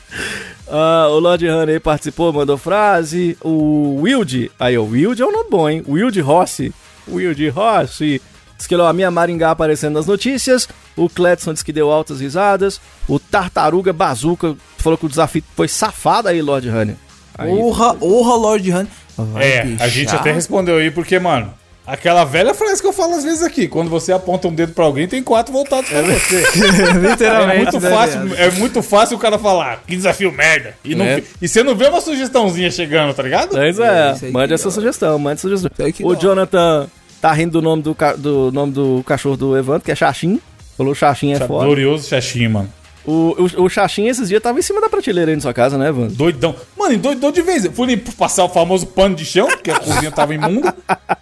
[0.76, 3.38] Ah, o Lord Honey participou, mandou frase.
[3.43, 5.84] O Wild, aí o Wild é um nome bom, hein?
[5.88, 6.74] Wild Rossi.
[7.07, 8.20] Wild Rossi.
[8.57, 10.68] Diz que ó, a minha Maringá aparecendo nas notícias.
[10.95, 12.80] O Cletson disse que deu altas risadas.
[13.07, 16.95] O Tartaruga Bazuca falou que o desafio foi safado aí, Lord Honey.
[17.38, 18.72] Aí, Orra, orra, Lord.
[19.18, 19.88] Vai É, a deixar?
[19.89, 21.53] gente até respondeu aí, porque, mano,
[21.86, 24.86] aquela velha frase que eu falo às vezes aqui: quando você aponta um dedo pra
[24.86, 26.43] alguém, tem quatro voltados pra você.
[27.03, 27.57] É Literalmente.
[27.63, 30.75] muito, né, fácil, é muito fácil o cara falar, que desafio merda.
[30.84, 31.21] E, não, É.
[31.41, 33.55] e você não vê uma sugestãozinha chegando, tá ligado?
[33.55, 35.69] Mas é, aí mande essa sugestão, mande sugestão.
[36.03, 36.15] O.
[36.15, 36.88] Jonathan
[37.21, 40.39] tá rindo do nome do, ca- do nome do cachorro do Evandro, que é Xaxim.
[40.77, 41.65] Falou Xaxim é foda.
[41.65, 42.69] Glorioso Xaxim, mano.
[43.05, 45.77] O, o, o Xaxim esses dias tava em cima da prateleira aí na sua casa,
[45.77, 46.15] né, Evandro?
[46.15, 46.55] Doidão.
[46.77, 47.65] Mano, doidão de vez.
[47.65, 50.73] Eu fui passar o famoso pano de chão, porque a cozinha tava imunda.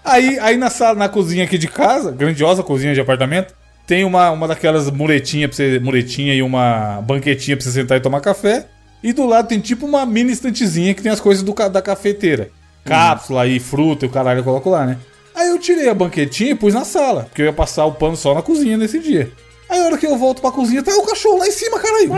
[0.03, 3.53] Aí, aí na sala, na cozinha aqui de casa, grandiosa cozinha de apartamento,
[3.87, 5.79] tem uma, uma daquelas muletinhas pra você.
[5.79, 8.67] Muletinha e uma banquetinha pra você sentar e tomar café.
[9.03, 12.49] E do lado tem tipo uma mini estantezinha que tem as coisas do, da cafeteira.
[12.85, 14.97] Cápsula e fruta e o caralho eu coloco lá, né?
[15.33, 18.15] Aí eu tirei a banquetinha e pus na sala, porque eu ia passar o pano
[18.15, 19.31] só na cozinha nesse dia.
[19.71, 22.11] Aí a hora que eu volto pra cozinha, tá o cachorro lá em cima, caralho.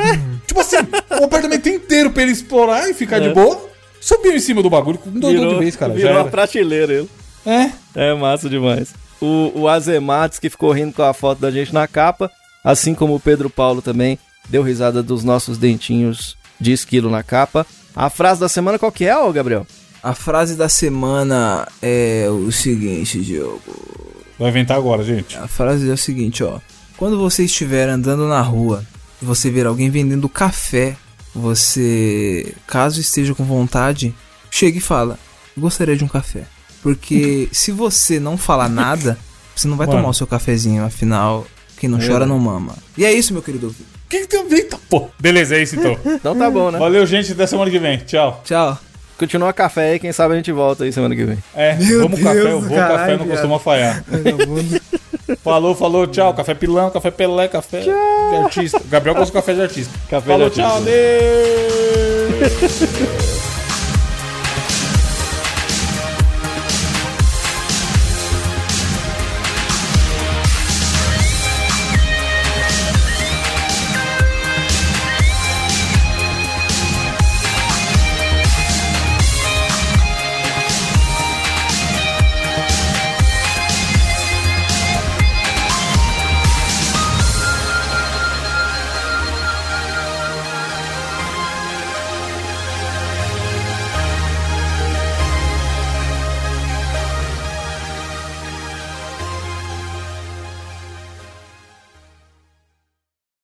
[0.47, 0.77] Tipo assim,
[1.21, 3.69] o apartamento inteiro pra ele explorar e ficar de boa.
[4.01, 5.93] Subiu em cima do bagulho, com doidão de vez, cara.
[5.93, 7.09] Virou uma prateleira ele.
[7.45, 8.93] É, É massa demais.
[9.21, 12.29] O, o Azemates, que ficou rindo com a foto da gente na capa,
[12.63, 14.17] assim como o Pedro Paulo também,
[14.49, 17.65] deu risada dos nossos dentinhos de esquilo na capa.
[17.95, 19.65] A frase da semana qual que é, ô Gabriel?
[20.01, 23.61] A frase da semana é o seguinte, Diogo.
[24.37, 25.37] vai inventar agora, gente.
[25.37, 26.59] A frase é o seguinte, ó.
[26.97, 28.85] Quando você estiver andando na rua
[29.21, 30.95] e você ver alguém vendendo café,
[31.33, 34.13] você, caso esteja com vontade,
[34.51, 35.17] chega e fala:
[35.57, 36.43] Gostaria de um café.
[36.81, 39.17] Porque se você não falar nada,
[39.55, 39.99] você não vai Mano.
[39.99, 42.75] tomar o seu cafezinho, afinal, quem não chora não mama.
[42.97, 43.67] E é isso, meu querido.
[43.67, 43.83] ouvinte.
[44.05, 44.57] O que, que tem a ver?
[44.57, 45.09] Eita, pô.
[45.19, 45.97] Beleza, é isso então.
[46.05, 46.77] Então tá bom, né?
[46.77, 47.31] Valeu, gente.
[47.31, 47.97] Até semana que vem.
[47.97, 48.41] Tchau.
[48.45, 48.77] Tchau.
[49.23, 51.37] Continua café aí, quem sabe a gente volta aí semana que vem.
[51.55, 52.33] É, Meu vamos café.
[52.33, 53.37] Deus Eu do vou, café caralho, não viado.
[53.37, 54.03] costuma falhar.
[55.41, 56.33] Falou, falou, tchau.
[56.33, 57.89] Café pilão, café pelé, café de
[58.43, 58.81] artista.
[58.89, 59.93] Gabriel gosta de café de artista.
[60.09, 60.91] Café falou, de tchau, artista.
[62.41, 63.43] adeus.